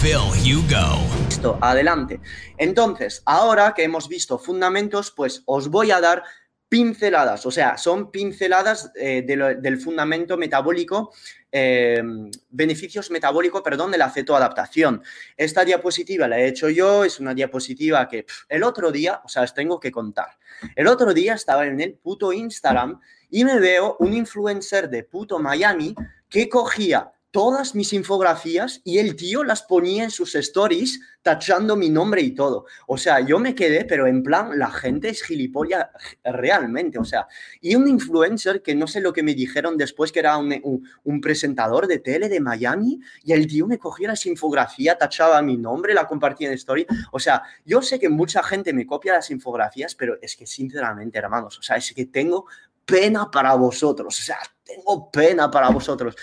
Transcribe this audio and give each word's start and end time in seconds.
Phil 0.00 0.16
Hugo. 0.16 1.26
Listo, 1.28 1.58
adelante. 1.60 2.20
Entonces, 2.56 3.22
ahora 3.26 3.74
que 3.76 3.84
hemos 3.84 4.08
visto 4.08 4.38
fundamentos, 4.38 5.10
pues 5.10 5.42
os 5.44 5.68
voy 5.68 5.90
a 5.90 6.00
dar 6.00 6.22
pinceladas, 6.70 7.44
o 7.44 7.50
sea, 7.50 7.76
son 7.76 8.10
pinceladas 8.10 8.92
eh, 8.94 9.22
del 9.22 9.78
fundamento 9.78 10.38
metabólico, 10.38 11.12
eh, 11.52 12.00
beneficios 12.48 13.10
metabólicos, 13.10 13.60
perdón, 13.60 13.90
de 13.90 13.98
la 13.98 14.08
cetoadaptación. 14.08 15.02
Esta 15.36 15.64
diapositiva 15.64 16.28
la 16.28 16.38
he 16.38 16.46
hecho 16.46 16.70
yo, 16.70 17.04
es 17.04 17.20
una 17.20 17.34
diapositiva 17.34 18.08
que 18.08 18.24
el 18.48 18.62
otro 18.62 18.92
día, 18.92 19.20
o 19.24 19.28
sea, 19.28 19.42
os 19.42 19.52
tengo 19.52 19.80
que 19.80 19.90
contar. 19.90 20.38
El 20.76 20.86
otro 20.86 21.12
día 21.12 21.34
estaba 21.34 21.66
en 21.66 21.80
el 21.80 21.94
puto 21.94 22.32
Instagram 22.32 23.00
y 23.28 23.44
me 23.44 23.58
veo 23.58 23.96
un 23.98 24.14
influencer 24.14 24.88
de 24.88 25.04
puto 25.04 25.40
Miami 25.40 25.94
que 26.28 26.48
cogía 26.48 27.12
todas 27.30 27.74
mis 27.74 27.92
infografías 27.92 28.80
y 28.84 28.98
el 28.98 29.16
tío 29.16 29.44
las 29.44 29.62
ponía 29.62 30.04
en 30.04 30.10
sus 30.10 30.34
stories 30.34 31.00
tachando 31.22 31.76
mi 31.76 31.90
nombre 31.90 32.22
y 32.22 32.32
todo. 32.32 32.64
O 32.86 32.96
sea, 32.96 33.20
yo 33.20 33.38
me 33.38 33.54
quedé, 33.54 33.84
pero 33.84 34.06
en 34.06 34.22
plan, 34.22 34.58
la 34.58 34.70
gente 34.70 35.10
es 35.10 35.22
gilipollas 35.22 35.86
realmente. 36.24 36.98
O 36.98 37.04
sea, 37.04 37.26
y 37.60 37.74
un 37.74 37.86
influencer 37.88 38.62
que 38.62 38.74
no 38.74 38.86
sé 38.86 39.00
lo 39.00 39.12
que 39.12 39.22
me 39.22 39.34
dijeron 39.34 39.76
después, 39.76 40.12
que 40.12 40.20
era 40.20 40.38
un, 40.38 41.20
presentador 41.20 41.86
de 41.86 41.98
tele 41.98 42.28
de 42.28 42.40
Miami, 42.40 43.00
y 43.22 43.32
el 43.32 43.46
tío 43.46 43.66
me 43.66 43.78
cogía 43.78 44.08
las 44.08 44.24
infografías, 44.26 44.98
tachaba 44.98 45.42
mi 45.42 45.56
nombre, 45.56 45.92
la 45.92 46.06
compartía 46.06 46.48
en 46.48 46.54
story. 46.54 46.86
O 47.12 47.18
sea, 47.18 47.42
yo 47.64 47.82
sé 47.82 47.98
que 47.98 48.08
mucha 48.08 48.42
gente 48.42 48.72
me 48.72 48.86
copia 48.86 49.12
las 49.12 49.30
infografías, 49.30 49.94
pero 49.94 50.18
es 50.22 50.36
que 50.36 50.46
sinceramente, 50.46 51.18
hermanos, 51.18 51.58
o 51.58 51.62
sea, 51.62 51.76
es 51.76 51.92
que 51.92 52.06
tengo 52.06 52.46
pena 52.90 53.30
para 53.30 53.54
vosotros, 53.54 54.18
o 54.18 54.22
sea, 54.22 54.38
tengo 54.64 55.10
pena 55.10 55.50
para 55.50 55.68
vosotros. 55.70 56.14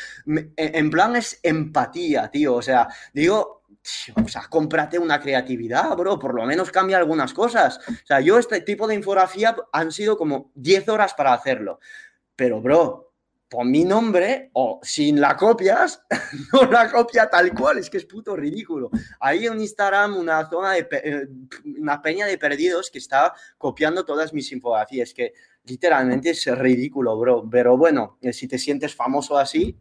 En 0.55 0.89
plan 0.89 1.15
es 1.15 1.39
empatía, 1.43 2.29
tío, 2.29 2.55
o 2.55 2.61
sea, 2.61 2.87
digo, 3.13 3.63
o 4.23 4.27
sea, 4.27 4.47
cómprate 4.49 4.99
una 4.99 5.19
creatividad, 5.19 5.95
bro, 5.95 6.19
por 6.19 6.33
lo 6.33 6.45
menos 6.45 6.71
cambia 6.71 6.97
algunas 6.97 7.33
cosas. 7.33 7.79
O 7.87 8.05
sea, 8.05 8.19
yo 8.21 8.37
este 8.37 8.61
tipo 8.61 8.87
de 8.87 8.95
infografía 8.95 9.55
han 9.71 9.91
sido 9.91 10.17
como 10.17 10.51
10 10.55 10.89
horas 10.89 11.13
para 11.13 11.33
hacerlo, 11.33 11.79
pero, 12.35 12.61
bro, 12.61 13.05
pon 13.49 13.71
mi 13.71 13.85
nombre 13.85 14.49
o 14.53 14.79
si 14.83 15.13
la 15.13 15.37
copias, 15.37 16.01
no 16.53 16.69
la 16.69 16.91
copia 16.91 17.29
tal 17.29 17.53
cual, 17.53 17.77
es 17.77 17.89
que 17.89 17.95
es 17.97 18.05
puto 18.05 18.35
ridículo. 18.35 18.89
Hay 19.21 19.45
en 19.45 19.59
Instagram 19.61 20.17
una 20.17 20.49
zona 20.49 20.73
de, 20.73 20.83
pe- 20.83 21.09
eh, 21.09 21.27
una 21.79 22.01
peña 22.01 22.25
de 22.25 22.37
perdidos 22.37 22.91
que 22.91 22.97
está 22.97 23.33
copiando 23.57 24.03
todas 24.03 24.33
mis 24.33 24.51
infografías, 24.51 25.13
que 25.13 25.33
literalmente 25.67 26.31
es 26.31 26.45
ridículo, 26.57 27.17
bro. 27.17 27.47
Pero 27.49 27.77
bueno, 27.77 28.17
eh, 28.21 28.33
si 28.33 28.47
te 28.47 28.57
sientes 28.57 28.95
famoso 28.95 29.37
así, 29.37 29.77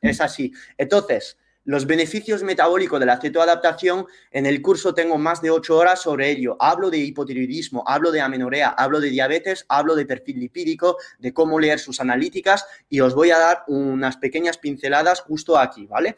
es 0.00 0.20
así. 0.20 0.52
Entonces, 0.76 1.36
los 1.68 1.86
beneficios 1.86 2.42
metabólicos 2.42 2.98
de 2.98 3.04
la 3.04 3.20
cetoadaptación, 3.20 4.06
en 4.30 4.46
el 4.46 4.62
curso 4.62 4.94
tengo 4.94 5.18
más 5.18 5.42
de 5.42 5.50
ocho 5.50 5.76
horas 5.76 6.00
sobre 6.00 6.30
ello. 6.30 6.56
Hablo 6.60 6.88
de 6.88 6.96
hipotiroidismo, 6.96 7.84
hablo 7.86 8.10
de 8.10 8.22
amenorrea, 8.22 8.70
hablo 8.70 9.00
de 9.00 9.10
diabetes, 9.10 9.66
hablo 9.68 9.94
de 9.94 10.06
perfil 10.06 10.40
lipídico, 10.40 10.96
de 11.18 11.34
cómo 11.34 11.60
leer 11.60 11.78
sus 11.78 12.00
analíticas 12.00 12.64
y 12.88 13.00
os 13.00 13.14
voy 13.14 13.32
a 13.32 13.38
dar 13.38 13.64
unas 13.66 14.16
pequeñas 14.16 14.56
pinceladas 14.56 15.20
justo 15.20 15.58
aquí, 15.58 15.86
¿vale? 15.86 16.16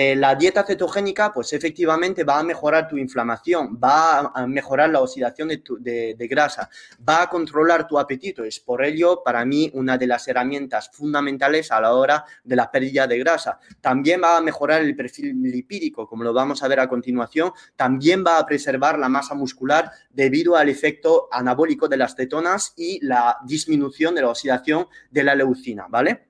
Eh, 0.00 0.14
la 0.14 0.36
dieta 0.36 0.62
cetogénica, 0.62 1.32
pues 1.32 1.52
efectivamente 1.52 2.22
va 2.22 2.38
a 2.38 2.44
mejorar 2.44 2.86
tu 2.86 2.96
inflamación, 2.96 3.76
va 3.82 4.30
a- 4.32 4.46
mejorar 4.46 4.90
la 4.90 5.00
oxidación 5.00 5.48
de- 5.48 6.14
de 6.16 6.28
grasa, 6.28 6.70
va 7.08 7.22
a 7.22 7.28
controlar 7.28 7.88
tu 7.88 7.98
apetito. 7.98 8.44
Es 8.44 8.60
por 8.60 8.84
ello, 8.84 9.22
para 9.24 9.44
mí, 9.44 9.72
una 9.74 9.98
de 9.98 10.06
las 10.06 10.28
herramientas 10.28 10.88
fundamentales 10.92 11.72
a 11.72 11.80
la 11.80 11.94
hora 11.94 12.24
de 12.44 12.54
la 12.54 12.70
pérdida 12.70 13.08
de 13.08 13.18
grasa. 13.18 13.58
También 13.80 14.22
va 14.22 14.36
a 14.36 14.40
mejorar 14.40 14.82
el 14.82 14.94
perfil 14.94 15.42
lipídico, 15.42 16.06
como 16.06 16.22
lo 16.22 16.32
vamos 16.32 16.62
a 16.62 16.68
ver 16.68 16.78
a 16.78 16.88
continuación. 16.88 17.50
También 17.74 18.22
va 18.24 18.38
a 18.38 18.46
preservar 18.46 19.00
la 19.00 19.08
masa 19.08 19.34
muscular 19.34 19.90
debido 20.10 20.54
al 20.54 20.68
efecto 20.68 21.26
anabólico 21.32 21.88
de 21.88 21.96
las 21.96 22.14
cetonas 22.14 22.72
y 22.76 23.04
la 23.04 23.38
disminución 23.44 24.14
de 24.14 24.22
la 24.22 24.28
oxidación 24.28 24.86
de 25.10 25.24
la 25.24 25.34
leucina, 25.34 25.86
¿vale? 25.88 26.27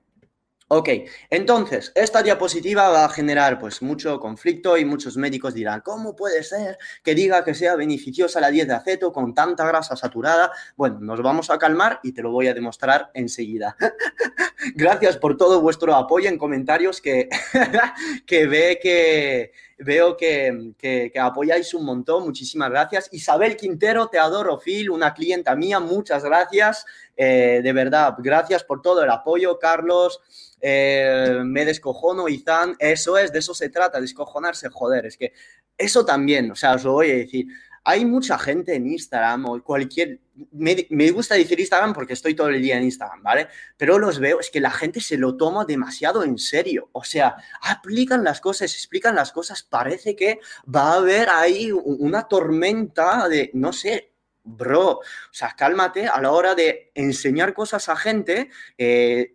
Ok, 0.71 0.87
entonces, 1.31 1.91
esta 1.95 2.21
diapositiva 2.21 2.89
va 2.89 3.05
a 3.05 3.09
generar 3.09 3.57
pues 3.57 3.81
mucho 3.81 4.19
conflicto 4.19 4.77
y 4.77 4.85
muchos 4.85 5.17
médicos 5.17 5.55
dirán, 5.55 5.81
¿cómo 5.81 6.15
puede 6.15 6.43
ser 6.43 6.77
que 7.03 7.15
diga 7.15 7.43
que 7.43 7.55
sea 7.55 7.75
beneficiosa 7.75 8.39
la 8.39 8.51
dieta 8.51 8.77
aceto 8.77 9.11
con 9.11 9.33
tanta 9.33 9.65
grasa 9.65 9.95
saturada? 9.95 10.51
Bueno, 10.77 10.99
nos 11.01 11.23
vamos 11.23 11.49
a 11.49 11.57
calmar 11.57 11.99
y 12.03 12.11
te 12.11 12.21
lo 12.21 12.31
voy 12.31 12.49
a 12.49 12.53
demostrar 12.53 13.09
enseguida. 13.15 13.75
Gracias 14.75 15.17
por 15.17 15.37
todo 15.37 15.59
vuestro 15.59 15.95
apoyo 15.95 16.29
en 16.29 16.37
comentarios 16.37 17.01
que, 17.01 17.29
que 18.27 18.45
ve 18.45 18.79
que 18.79 19.51
veo 19.79 20.15
que, 20.17 20.73
que- 20.77 21.11
apoyáis 21.19 21.73
un 21.73 21.85
montón. 21.85 22.23
Muchísimas 22.23 22.69
gracias. 22.69 23.09
Isabel 23.11 23.55
Quintero, 23.57 24.07
te 24.07 24.19
adoro, 24.19 24.59
Phil, 24.59 24.89
una 24.89 25.13
clienta 25.13 25.55
mía. 25.55 25.79
Muchas 25.79 26.23
gracias. 26.23 26.85
Eh, 27.15 27.61
de 27.63 27.73
verdad, 27.73 28.15
gracias 28.19 28.63
por 28.63 28.81
todo 28.81 29.03
el 29.03 29.09
apoyo, 29.09 29.57
Carlos. 29.57 30.21
Eh, 30.61 31.39
me 31.43 31.65
descojono, 31.65 32.27
Izan. 32.27 32.75
Eso 32.79 33.17
es, 33.17 33.31
de 33.31 33.39
eso 33.39 33.53
se 33.53 33.69
trata, 33.69 33.99
descojonarse, 34.01 34.69
joder. 34.69 35.05
Es 35.05 35.17
que 35.17 35.33
eso 35.77 36.05
también, 36.05 36.51
o 36.51 36.55
sea, 36.55 36.75
os 36.75 36.83
lo 36.83 36.93
voy 36.93 37.11
a 37.11 37.15
decir. 37.15 37.47
Hay 37.89 38.05
mucha 38.05 38.37
gente 38.37 38.75
en 38.75 38.85
Instagram 38.85 39.45
o 39.47 39.63
cualquier... 39.63 40.19
Me, 40.51 40.85
me 40.91 41.09
gusta 41.09 41.33
decir 41.33 41.59
Instagram 41.59 41.93
porque 41.93 42.13
estoy 42.13 42.35
todo 42.35 42.49
el 42.49 42.61
día 42.61 42.77
en 42.77 42.83
Instagram, 42.83 43.23
¿vale? 43.23 43.47
Pero 43.77 43.97
los 43.97 44.19
veo, 44.19 44.39
es 44.39 44.51
que 44.51 44.59
la 44.59 44.69
gente 44.69 45.01
se 45.01 45.17
lo 45.17 45.35
toma 45.35 45.65
demasiado 45.65 46.23
en 46.23 46.37
serio. 46.37 46.89
O 46.91 47.03
sea, 47.03 47.35
aplican 47.61 48.23
las 48.23 48.41
cosas, 48.41 48.73
explican 48.75 49.15
las 49.15 49.31
cosas, 49.31 49.63
parece 49.63 50.15
que 50.15 50.39
va 50.63 50.93
a 50.93 50.97
haber 50.97 51.29
ahí 51.29 51.71
una 51.71 52.27
tormenta 52.27 53.27
de, 53.27 53.49
no 53.55 53.73
sé, 53.73 54.08
bro, 54.57 54.89
o 54.89 55.01
sea, 55.31 55.55
cálmate 55.57 56.07
a 56.07 56.19
la 56.21 56.31
hora 56.31 56.55
de 56.55 56.91
enseñar 56.95 57.53
cosas 57.53 57.87
a 57.89 57.95
gente, 57.95 58.49
eh, 58.77 59.33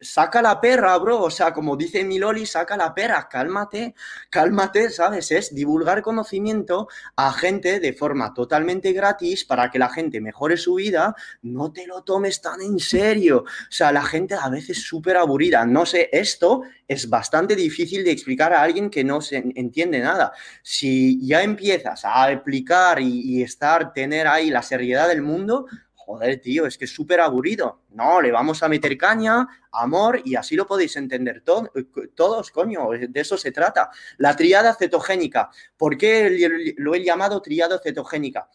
saca 0.00 0.40
la 0.40 0.60
perra, 0.60 0.96
bro, 0.98 1.20
o 1.20 1.30
sea, 1.30 1.52
como 1.52 1.76
dice 1.76 2.04
mi 2.04 2.18
Loli, 2.18 2.46
saca 2.46 2.76
la 2.76 2.94
perra, 2.94 3.28
cálmate, 3.28 3.94
cálmate, 4.30 4.90
¿sabes? 4.90 5.30
Es 5.32 5.54
divulgar 5.54 6.02
conocimiento 6.02 6.88
a 7.16 7.32
gente 7.32 7.80
de 7.80 7.92
forma 7.92 8.32
totalmente 8.32 8.92
gratis 8.92 9.44
para 9.44 9.70
que 9.70 9.78
la 9.78 9.88
gente 9.88 10.20
mejore 10.20 10.56
su 10.56 10.74
vida, 10.74 11.14
no 11.42 11.72
te 11.72 11.86
lo 11.86 12.02
tomes 12.02 12.40
tan 12.40 12.60
en 12.60 12.78
serio. 12.78 13.44
O 13.44 13.70
sea, 13.72 13.92
la 13.92 14.02
gente 14.02 14.34
a 14.34 14.48
veces 14.48 14.62
es 14.78 14.84
súper 14.84 15.16
aburrida. 15.16 15.66
No 15.66 15.84
sé, 15.84 16.08
esto 16.12 16.62
es 16.86 17.08
bastante 17.08 17.56
difícil 17.56 18.04
de 18.04 18.12
explicar 18.12 18.52
a 18.52 18.62
alguien 18.62 18.90
que 18.90 19.04
no 19.04 19.20
se 19.20 19.36
entiende 19.54 19.98
nada. 20.00 20.32
Si 20.62 21.24
ya 21.26 21.42
empiezas 21.42 22.04
a 22.04 22.24
aplicar 22.24 23.00
y, 23.00 23.20
y 23.20 23.42
estar, 23.42 23.92
tener 23.92 24.26
ahí 24.26 24.50
la 24.52 24.62
seriedad 24.62 25.08
del 25.08 25.22
mundo, 25.22 25.66
joder, 25.94 26.40
tío, 26.40 26.66
es 26.66 26.76
que 26.76 26.84
es 26.84 26.92
súper 26.92 27.20
aburrido. 27.20 27.82
No, 27.90 28.20
le 28.20 28.32
vamos 28.32 28.62
a 28.62 28.68
meter 28.68 28.96
caña, 28.98 29.46
amor, 29.70 30.20
y 30.24 30.34
así 30.34 30.56
lo 30.56 30.66
podéis 30.66 30.96
entender 30.96 31.42
to- 31.42 31.70
todos, 32.14 32.50
coño, 32.50 32.88
de 32.90 33.20
eso 33.20 33.36
se 33.36 33.52
trata. 33.52 33.90
La 34.18 34.34
triada 34.36 34.74
cetogénica. 34.74 35.50
¿Por 35.76 35.96
qué 35.96 36.74
lo 36.76 36.94
he 36.94 37.04
llamado 37.04 37.40
triada 37.40 37.78
cetogénica? 37.82 38.48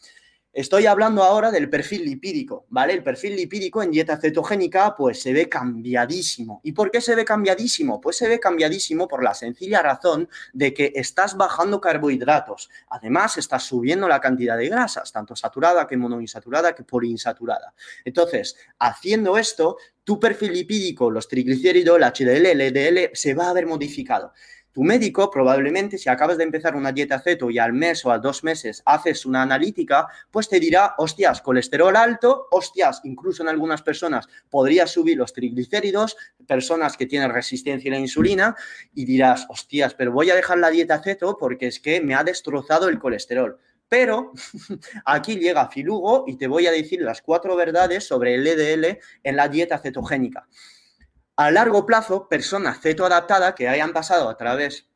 Estoy 0.58 0.88
hablando 0.88 1.22
ahora 1.22 1.52
del 1.52 1.70
perfil 1.70 2.04
lipídico, 2.04 2.66
¿vale? 2.70 2.94
El 2.94 3.04
perfil 3.04 3.36
lipídico 3.36 3.84
en 3.84 3.92
dieta 3.92 4.18
cetogénica 4.18 4.96
pues 4.96 5.22
se 5.22 5.32
ve 5.32 5.48
cambiadísimo. 5.48 6.62
¿Y 6.64 6.72
por 6.72 6.90
qué 6.90 7.00
se 7.00 7.14
ve 7.14 7.24
cambiadísimo? 7.24 8.02
Pues 8.02 8.18
se 8.18 8.28
ve 8.28 8.40
cambiadísimo 8.40 9.08
por 9.08 9.24
la 9.24 9.36
sencilla 9.36 9.84
razón 9.84 10.28
de 10.54 10.74
que 10.74 10.94
estás 10.96 11.38
bajando 11.38 11.80
carbohidratos. 11.80 12.72
Además, 12.90 13.38
estás 13.38 13.66
subiendo 13.66 14.08
la 14.08 14.20
cantidad 14.20 14.58
de 14.58 14.68
grasas, 14.68 15.12
tanto 15.12 15.36
saturada 15.36 15.86
que 15.86 15.96
monoinsaturada 15.96 16.74
que 16.74 16.82
poliinsaturada. 16.82 17.76
Entonces, 18.04 18.58
haciendo 18.80 19.38
esto, 19.38 19.78
tu 20.04 20.20
perfil 20.20 20.54
lipídico, 20.54 21.12
los 21.12 21.28
triglicéridos, 21.28 21.98
el 21.98 22.04
HDL, 22.04 22.58
LDL, 22.58 23.12
se 23.14 23.36
va 23.36 23.52
a 23.52 23.54
ver 23.54 23.68
modificado 23.68 24.34
tu 24.78 24.84
médico 24.84 25.32
probablemente 25.32 25.98
si 25.98 26.08
acabas 26.08 26.38
de 26.38 26.44
empezar 26.44 26.76
una 26.76 26.92
dieta 26.92 27.20
ceto 27.20 27.50
y 27.50 27.58
al 27.58 27.74
mes 27.74 28.06
o 28.06 28.12
a 28.12 28.20
dos 28.20 28.44
meses 28.44 28.84
haces 28.86 29.26
una 29.26 29.42
analítica, 29.42 30.06
pues 30.30 30.48
te 30.50 30.60
dirá, 30.60 30.94
hostias, 31.00 31.42
colesterol 31.42 31.96
alto, 31.96 32.48
hostias, 32.52 33.02
incluso 33.04 33.42
en 33.42 33.50
algunas 33.50 33.82
personas 33.82 34.28
podría 34.52 34.86
subir 34.86 35.18
los 35.18 35.34
triglicéridos, 35.34 36.16
personas 36.46 36.96
que 36.96 37.08
tienen 37.08 37.32
resistencia 37.32 37.90
a 37.90 37.96
la 37.96 38.00
insulina, 38.00 38.56
y 38.94 39.06
dirás, 39.06 39.48
hostias, 39.50 39.96
pero 39.96 40.12
voy 40.12 40.30
a 40.30 40.36
dejar 40.36 40.60
la 40.60 40.70
dieta 40.70 41.02
ceto 41.02 41.40
porque 41.40 41.66
es 41.66 41.80
que 41.80 42.00
me 42.00 42.14
ha 42.14 42.24
destrozado 42.24 42.88
el 42.88 43.00
colesterol. 43.00 43.58
Pero 43.90 44.34
aquí 45.06 45.38
llega 45.38 45.72
Filugo 45.72 46.26
y 46.28 46.38
te 46.38 46.46
voy 46.46 46.68
a 46.68 46.72
decir 46.72 47.02
las 47.02 47.24
cuatro 47.24 47.56
verdades 47.56 48.06
sobre 48.06 48.36
el 48.36 48.44
LDL 48.44 49.00
en 49.24 49.36
la 49.36 49.48
dieta 49.48 49.80
cetogénica. 49.80 50.48
A 51.38 51.52
largo 51.52 51.86
plazo, 51.86 52.28
personas 52.28 52.82
cetoadaptadas 52.82 53.54
que 53.54 53.68
hayan 53.68 53.94
pasado 53.94 54.28
a 54.28 54.38
través 54.38 54.88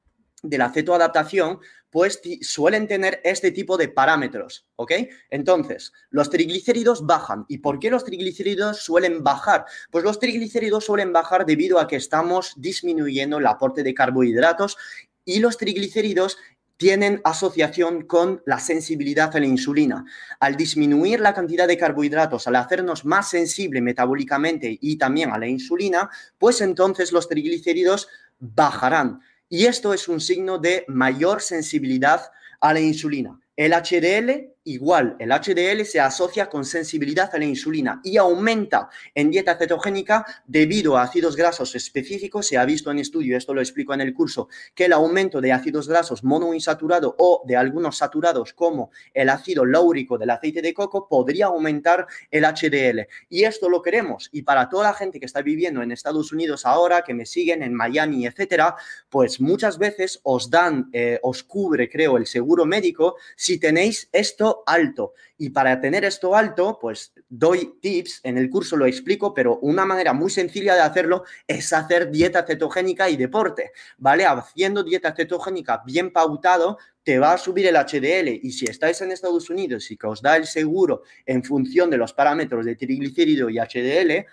de 0.41 0.57
la 0.57 0.71
cetoadaptación, 0.71 1.59
pues 1.91 2.19
suelen 2.41 2.87
tener 2.87 3.21
este 3.23 3.51
tipo 3.51 3.77
de 3.77 3.89
parámetros, 3.89 4.65
¿ok? 4.75 4.91
Entonces, 5.29 5.93
los 6.09 6.31
triglicéridos 6.31 7.05
bajan. 7.05 7.45
¿Y 7.47 7.59
por 7.59 7.77
qué 7.77 7.91
los 7.91 8.05
triglicéridos 8.05 8.79
suelen 8.79 9.23
bajar? 9.23 9.65
Pues 9.91 10.03
los 10.03 10.17
triglicéridos 10.17 10.85
suelen 10.85 11.13
bajar 11.13 11.45
debido 11.45 11.79
a 11.79 11.87
que 11.87 11.97
estamos 11.97 12.53
disminuyendo 12.57 13.37
el 13.37 13.45
aporte 13.45 13.83
de 13.83 13.93
carbohidratos 13.93 14.77
y 15.25 15.41
los 15.41 15.57
triglicéridos 15.57 16.39
tienen 16.81 17.21
asociación 17.23 18.07
con 18.07 18.41
la 18.47 18.57
sensibilidad 18.57 19.35
a 19.35 19.39
la 19.39 19.45
insulina. 19.45 20.03
Al 20.39 20.57
disminuir 20.57 21.19
la 21.19 21.31
cantidad 21.31 21.67
de 21.67 21.77
carbohidratos, 21.77 22.47
al 22.47 22.55
hacernos 22.55 23.05
más 23.05 23.29
sensible 23.29 23.81
metabólicamente 23.81 24.79
y 24.81 24.97
también 24.97 25.29
a 25.29 25.37
la 25.37 25.45
insulina, 25.45 26.09
pues 26.39 26.59
entonces 26.59 27.11
los 27.11 27.29
triglicéridos 27.29 28.07
bajarán. 28.39 29.19
Y 29.47 29.67
esto 29.67 29.93
es 29.93 30.07
un 30.07 30.19
signo 30.19 30.57
de 30.57 30.83
mayor 30.87 31.43
sensibilidad 31.43 32.31
a 32.59 32.73
la 32.73 32.79
insulina. 32.79 33.39
El 33.55 33.73
HDL 33.73 34.55
igual, 34.63 35.15
el 35.19 35.31
HDL 35.31 35.83
se 35.85 35.99
asocia 35.99 36.49
con 36.49 36.65
sensibilidad 36.65 37.33
a 37.33 37.39
la 37.39 37.45
insulina 37.45 38.01
y 38.03 38.17
aumenta 38.17 38.89
en 39.15 39.31
dieta 39.31 39.57
cetogénica 39.57 40.25
debido 40.45 40.97
a 40.97 41.03
ácidos 41.03 41.35
grasos 41.35 41.75
específicos. 41.75 42.47
Se 42.47 42.57
ha 42.57 42.65
visto 42.65 42.91
en 42.91 42.99
estudio, 42.99 43.37
esto 43.37 43.53
lo 43.53 43.61
explico 43.61 43.93
en 43.93 44.01
el 44.01 44.13
curso, 44.13 44.49
que 44.75 44.85
el 44.85 44.93
aumento 44.93 45.41
de 45.41 45.51
ácidos 45.51 45.87
grasos 45.87 46.23
monoinsaturado 46.23 47.15
o 47.17 47.43
de 47.45 47.55
algunos 47.55 47.97
saturados 47.97 48.53
como 48.53 48.91
el 49.13 49.29
ácido 49.29 49.65
láurico 49.65 50.17
del 50.17 50.29
aceite 50.29 50.61
de 50.61 50.73
coco 50.73 51.07
podría 51.07 51.47
aumentar 51.47 52.07
el 52.29 52.43
HDL. 52.43 53.07
Y 53.29 53.43
esto 53.43 53.69
lo 53.69 53.81
queremos. 53.81 54.29
Y 54.31 54.43
para 54.43 54.69
toda 54.69 54.83
la 54.89 54.93
gente 54.93 55.19
que 55.19 55.25
está 55.25 55.41
viviendo 55.41 55.81
en 55.81 55.91
Estados 55.91 56.31
Unidos 56.31 56.65
ahora, 56.65 57.03
que 57.03 57.13
me 57.13 57.25
siguen 57.25 57.63
en 57.63 57.73
Miami, 57.73 58.25
etcétera, 58.25 58.75
pues 59.09 59.41
muchas 59.41 59.77
veces 59.77 60.19
os 60.23 60.49
dan, 60.49 60.89
eh, 60.93 61.19
os 61.23 61.43
cubre, 61.43 61.89
creo, 61.89 62.17
el 62.17 62.27
seguro 62.27 62.65
médico 62.65 63.15
si 63.35 63.59
tenéis 63.59 64.09
esto 64.11 64.50
alto. 64.65 65.13
Y 65.37 65.49
para 65.49 65.79
tener 65.79 66.05
esto 66.05 66.35
alto, 66.35 66.77
pues 66.79 67.13
doy 67.29 67.77
tips, 67.81 68.21
en 68.23 68.37
el 68.37 68.49
curso 68.49 68.77
lo 68.77 68.85
explico, 68.85 69.33
pero 69.33 69.57
una 69.59 69.85
manera 69.85 70.13
muy 70.13 70.29
sencilla 70.29 70.75
de 70.75 70.81
hacerlo 70.81 71.23
es 71.47 71.73
hacer 71.73 72.11
dieta 72.11 72.45
cetogénica 72.45 73.09
y 73.09 73.17
deporte, 73.17 73.71
¿vale? 73.97 74.25
Haciendo 74.25 74.83
dieta 74.83 75.13
cetogénica 75.15 75.81
bien 75.85 76.11
pautado, 76.11 76.77
te 77.03 77.17
va 77.17 77.33
a 77.33 77.37
subir 77.37 77.67
el 77.67 77.75
HDL 77.75 78.29
y 78.43 78.51
si 78.51 78.65
estáis 78.65 79.01
en 79.01 79.11
Estados 79.11 79.49
Unidos 79.49 79.89
y 79.89 79.97
que 79.97 80.07
os 80.07 80.21
da 80.21 80.37
el 80.37 80.45
seguro 80.45 81.03
en 81.25 81.43
función 81.43 81.89
de 81.89 81.97
los 81.97 82.13
parámetros 82.13 82.65
de 82.65 82.75
triglicérido 82.75 83.49
y 83.49 83.57
HDL, 83.57 84.25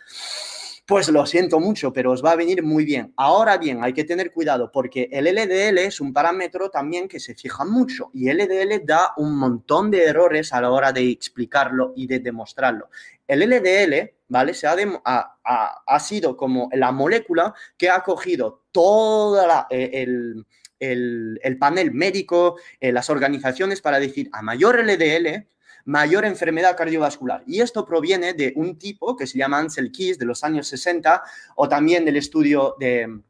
pues 0.89 1.07
lo 1.11 1.27
siento 1.27 1.61
mucho, 1.61 1.93
pero 1.93 2.13
os 2.13 2.25
va 2.25 2.31
a 2.31 2.37
venir 2.37 2.63
muy 2.63 2.87
bien. 2.87 3.13
Ahora 3.19 3.59
bien, 3.59 3.85
hay 3.85 3.93
que 3.93 4.05
tener 4.05 4.33
cuidado 4.33 4.73
porque 4.73 5.11
el 5.13 5.27
LDL 5.27 5.77
es 5.81 6.01
un 6.01 6.15
parámetro 6.15 6.71
también 6.71 7.09
que 7.09 7.21
se 7.21 7.35
fija 7.35 7.67
mucho 7.67 8.11
y 8.15 8.33
LDL 8.33 8.87
da 8.87 9.13
un 9.19 9.37
montón 9.37 9.91
de 9.91 10.07
errores 10.07 10.51
a 10.55 10.63
la 10.63 10.71
hora 10.71 10.91
de 10.91 11.11
explicarlo 11.11 11.93
y 11.95 12.07
de 12.07 12.21
demostrarlo. 12.21 12.89
El 13.27 13.41
LDL, 13.41 14.15
¿vale? 14.29 14.55
Se 14.55 14.67
ha, 14.67 14.77
ha, 15.45 16.01
sido 16.01 16.39
como 16.39 16.71
la 16.73 16.91
molécula 16.91 17.53
que 17.77 17.91
ha 17.91 18.03
cogido 18.03 18.63
todo 18.73 19.47
eh, 19.69 19.91
el, 19.93 20.47
el, 20.81 21.59
panel 21.59 21.93
médico, 21.93 22.57
eh, 22.81 22.93
las 22.93 23.11
organizaciones 23.11 23.83
para 23.83 24.01
decir 24.01 24.31
a 24.33 24.41
mayor 24.41 24.83
LDL, 24.83 25.47
mayor 25.89 26.27
enfermedad 26.27 26.77
cardiovascular. 26.77 27.43
Y 27.47 27.63
esto 27.63 27.87
proviene 27.87 28.35
de 28.35 28.53
un 28.57 28.79
tipo 28.79 29.17
que 29.17 29.27
se 29.27 29.39
llama 29.39 29.59
Ansel 29.59 29.91
Keys 29.91 30.19
de 30.19 30.27
los 30.27 30.45
años 30.45 30.69
60 30.69 31.23
o 31.57 31.67
también 31.67 32.05
del 32.05 32.19
estudio 32.19 32.77
de 32.79 33.23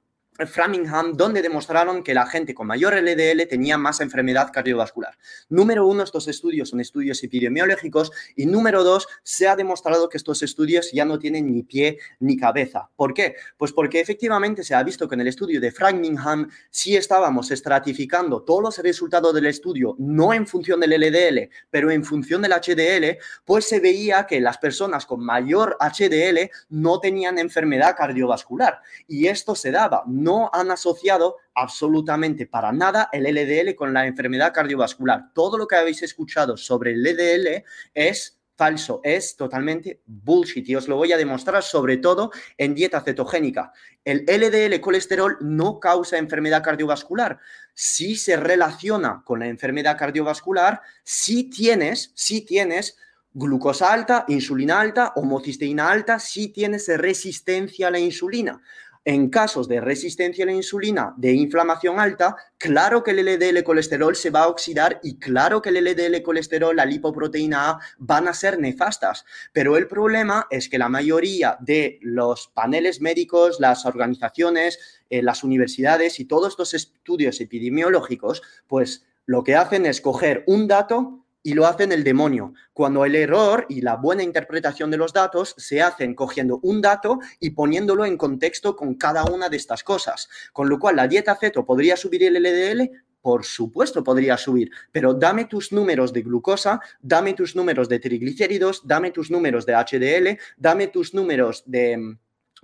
Framingham, 0.46 1.14
donde 1.14 1.43
demostraron 1.43 2.02
que 2.02 2.14
la 2.14 2.26
gente 2.26 2.55
con 2.55 2.67
mayor 2.67 2.94
LDL 2.94 3.46
tenía 3.49 3.76
más 3.76 4.00
enfermedad 4.00 4.50
cardiovascular. 4.52 5.19
Número 5.49 5.87
uno, 5.87 6.02
estos 6.02 6.29
estudios 6.29 6.69
son 6.69 6.81
estudios 6.81 7.23
epidemiológicos 7.25 8.12
y 8.37 8.46
número 8.46 8.85
dos, 8.85 9.08
se 9.23 9.49
ha 9.49 9.56
demostrado 9.56 10.08
que 10.08 10.17
estos 10.17 10.43
estudios 10.43 10.93
ya 10.93 11.05
no 11.05 11.19
tienen 11.19 11.50
ni 11.50 11.62
pie 11.62 11.99
ni 12.20 12.37
cabeza. 12.37 12.90
¿Por 12.94 13.14
qué? 13.14 13.35
Pues 13.56 13.73
porque 13.73 14.00
efectivamente 14.00 14.62
se 14.62 14.75
ha 14.75 14.82
visto 14.82 15.08
que 15.08 15.14
en 15.14 15.23
el 15.23 15.29
estudio 15.29 15.61
de 15.61 15.73
Framingham 15.73 16.49
sí 16.70 16.96
estábamos 16.96 17.50
estratificando 17.50 18.43
todos 18.43 18.62
los 18.62 18.79
resultados 18.79 19.35
del 19.35 19.46
estudio, 19.46 19.96
no 19.99 20.32
en 20.32 20.46
función 20.46 20.81
del 20.81 21.00
LDL, 21.00 21.50
pero 21.70 21.90
en 21.90 22.05
función 22.05 22.43
del 22.43 22.52
HDL, 22.52 23.19
pues 23.44 23.67
se 23.67 23.81
veía 23.81 24.26
que 24.26 24.40
las 24.40 24.58
personas 24.58 25.06
con 25.06 25.25
mayor 25.25 25.76
HDL 25.81 26.50
no 26.69 27.00
tenían 27.00 27.38
enfermedad 27.38 27.96
cardiovascular. 27.96 28.81
Y 29.06 29.26
esto 29.26 29.55
se 29.55 29.70
daba 29.70 30.05
no 30.06 30.28
han 30.53 30.71
asociado 30.71 31.37
absolutamente 31.55 32.47
para 32.47 32.73
nada 32.73 33.09
el 33.13 33.25
LDL 33.25 33.75
con 33.75 33.93
la 33.93 34.07
enfermedad 34.07 34.53
cardiovascular. 34.53 35.33
Todo 35.35 35.59
lo 35.59 35.67
que 35.67 35.77
habéis 35.77 36.03
escuchado 36.03 36.57
sobre 36.57 36.93
el 36.93 37.03
LDL 37.03 37.65
es 37.95 38.39
falso, 38.59 39.01
es 39.05 39.37
totalmente 39.37 40.03
bullshit 40.05 40.69
y 40.69 40.75
os 40.75 40.89
lo 40.89 40.97
voy 40.97 41.13
a 41.13 41.17
demostrar 41.17 41.63
sobre 41.63 41.99
todo 41.99 42.33
en 42.57 42.75
dieta 42.75 43.01
cetogénica. 43.01 43.73
El 44.05 44.25
LDL 44.27 44.81
colesterol 44.81 45.39
no 45.41 45.79
causa 45.79 46.19
enfermedad 46.19 46.63
cardiovascular. 46.63 47.39
Si 47.73 48.17
se 48.17 48.37
relaciona 48.37 49.23
con 49.25 49.39
la 49.39 49.47
enfermedad 49.47 49.97
cardiovascular, 49.97 50.81
si 51.05 51.45
tienes, 51.45 52.11
si 52.17 52.45
tienes 52.45 52.99
glucosa 53.33 53.93
alta, 53.93 54.25
insulina 54.27 54.81
alta, 54.81 55.13
homocisteína 55.15 55.89
alta, 55.89 56.19
si 56.19 56.49
tienes 56.49 56.89
resistencia 56.89 57.87
a 57.87 57.91
la 57.93 58.01
insulina. 58.01 58.61
En 59.05 59.31
casos 59.31 59.69
de 59.69 59.81
resistencia 59.81 60.45
a 60.45 60.47
la 60.47 60.53
insulina, 60.53 61.15
de 61.17 61.33
inflamación 61.33 61.99
alta, 61.99 62.37
claro 62.59 63.03
que 63.03 63.12
el 63.12 63.25
LDL 63.25 63.62
colesterol 63.62 64.15
se 64.15 64.31
va 64.31 64.43
a 64.43 64.49
oxidar 64.49 65.00
y 65.03 65.19
claro 65.19 65.62
que 65.62 65.71
el 65.71 65.85
LDL 65.85 66.23
colesterol, 66.23 66.77
la 66.77 66.85
lipoproteína 66.85 67.71
A, 67.71 67.81
van 67.99 68.29
a 68.29 68.35
ser 68.35 68.59
nefastas. 68.59 69.25
Pero 69.53 69.77
el 69.77 69.89
problema 69.89 70.47
es 70.50 70.69
que 70.69 70.79
la 70.79 70.89
mayoría 70.89 71.56
de 71.61 71.99
los 72.03 72.49
paneles 72.49 73.00
médicos, 73.00 73.61
las 73.61 73.87
organizaciones, 73.87 74.79
eh, 75.11 75.23
las 75.23 75.45
universidades 75.45 76.21
y 76.21 76.27
todos 76.27 76.50
estos 76.50 76.75
estudios 76.75 77.41
epidemiológicos, 77.41 78.43
pues 78.67 79.06
lo 79.27 79.45
que 79.45 79.56
hacen 79.56 79.87
es 79.87 80.00
coger 80.00 80.45
un 80.47 80.69
dato 80.69 81.25
y 81.43 81.55
lo 81.55 81.67
hacen 81.67 81.93
el 81.93 82.05
demonio, 82.05 82.54
cuando 82.73 83.04
el 83.04 83.14
error 83.14 83.66
y 83.68 83.80
la 83.80 83.97
buena 83.97 84.23
interpretación 84.23 84.90
de 84.90 84.97
los 84.97 85.12
datos 85.12 85.54
se 85.57 85.80
hacen 85.80 86.14
cogiendo 86.14 86.59
un 86.62 86.80
dato 86.80 87.21
y 87.40 87.50
poniéndolo 87.50 88.04
en 88.04 88.16
contexto 88.16 88.76
con 88.76 88.95
cada 88.95 89.25
una 89.25 89.49
de 89.49 89.57
estas 89.57 89.85
cosas. 89.85 90.28
Con 90.52 90.68
lo 90.68 90.78
cual, 90.78 90.97
la 90.97 91.09
dieta 91.09 91.37
ceto 91.37 91.64
podría 91.64 91.97
subir 91.97 92.25
el 92.25 92.35
LDL, 92.42 92.90
por 93.21 93.45
supuesto 93.45 94.04
podría 94.04 94.37
subir, 94.37 94.71
pero 94.92 95.14
dame 95.14 95.45
tus 95.47 95.73
números 95.73 96.12
de 96.12 96.23
glucosa, 96.23 96.80
dame 97.00 97.35
tus 97.35 97.57
números 97.57 97.88
de 97.88 97.99
triglicéridos, 97.99 98.87
dame 98.87 99.11
tus 99.11 99.30
números 99.30 99.66
de 99.66 99.75
HDL, 99.75 100.38
dame 100.57 100.88
tus 100.88 101.14
números 101.14 101.62
de 101.66 101.97
mm, 101.97 102.18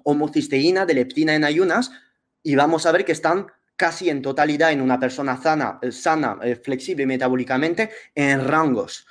homocisteína, 0.05 0.87
de 0.87 0.95
leptina 0.95 1.35
en 1.35 1.45
ayunas, 1.45 1.91
y 2.43 2.55
vamos 2.55 2.87
a 2.87 2.93
ver 2.93 3.05
que 3.05 3.13
están 3.13 3.47
casi 3.77 4.11
en 4.11 4.23
totalidad 4.23 4.73
en 4.73 4.81
una 4.81 4.99
persona 4.99 5.41
sana, 5.41 5.79
eh, 5.83 5.93
sana 5.93 6.39
eh, 6.43 6.57
flexible 6.57 7.07
metabólicamente, 7.07 7.91
en 8.15 8.47
rangos. 8.47 9.07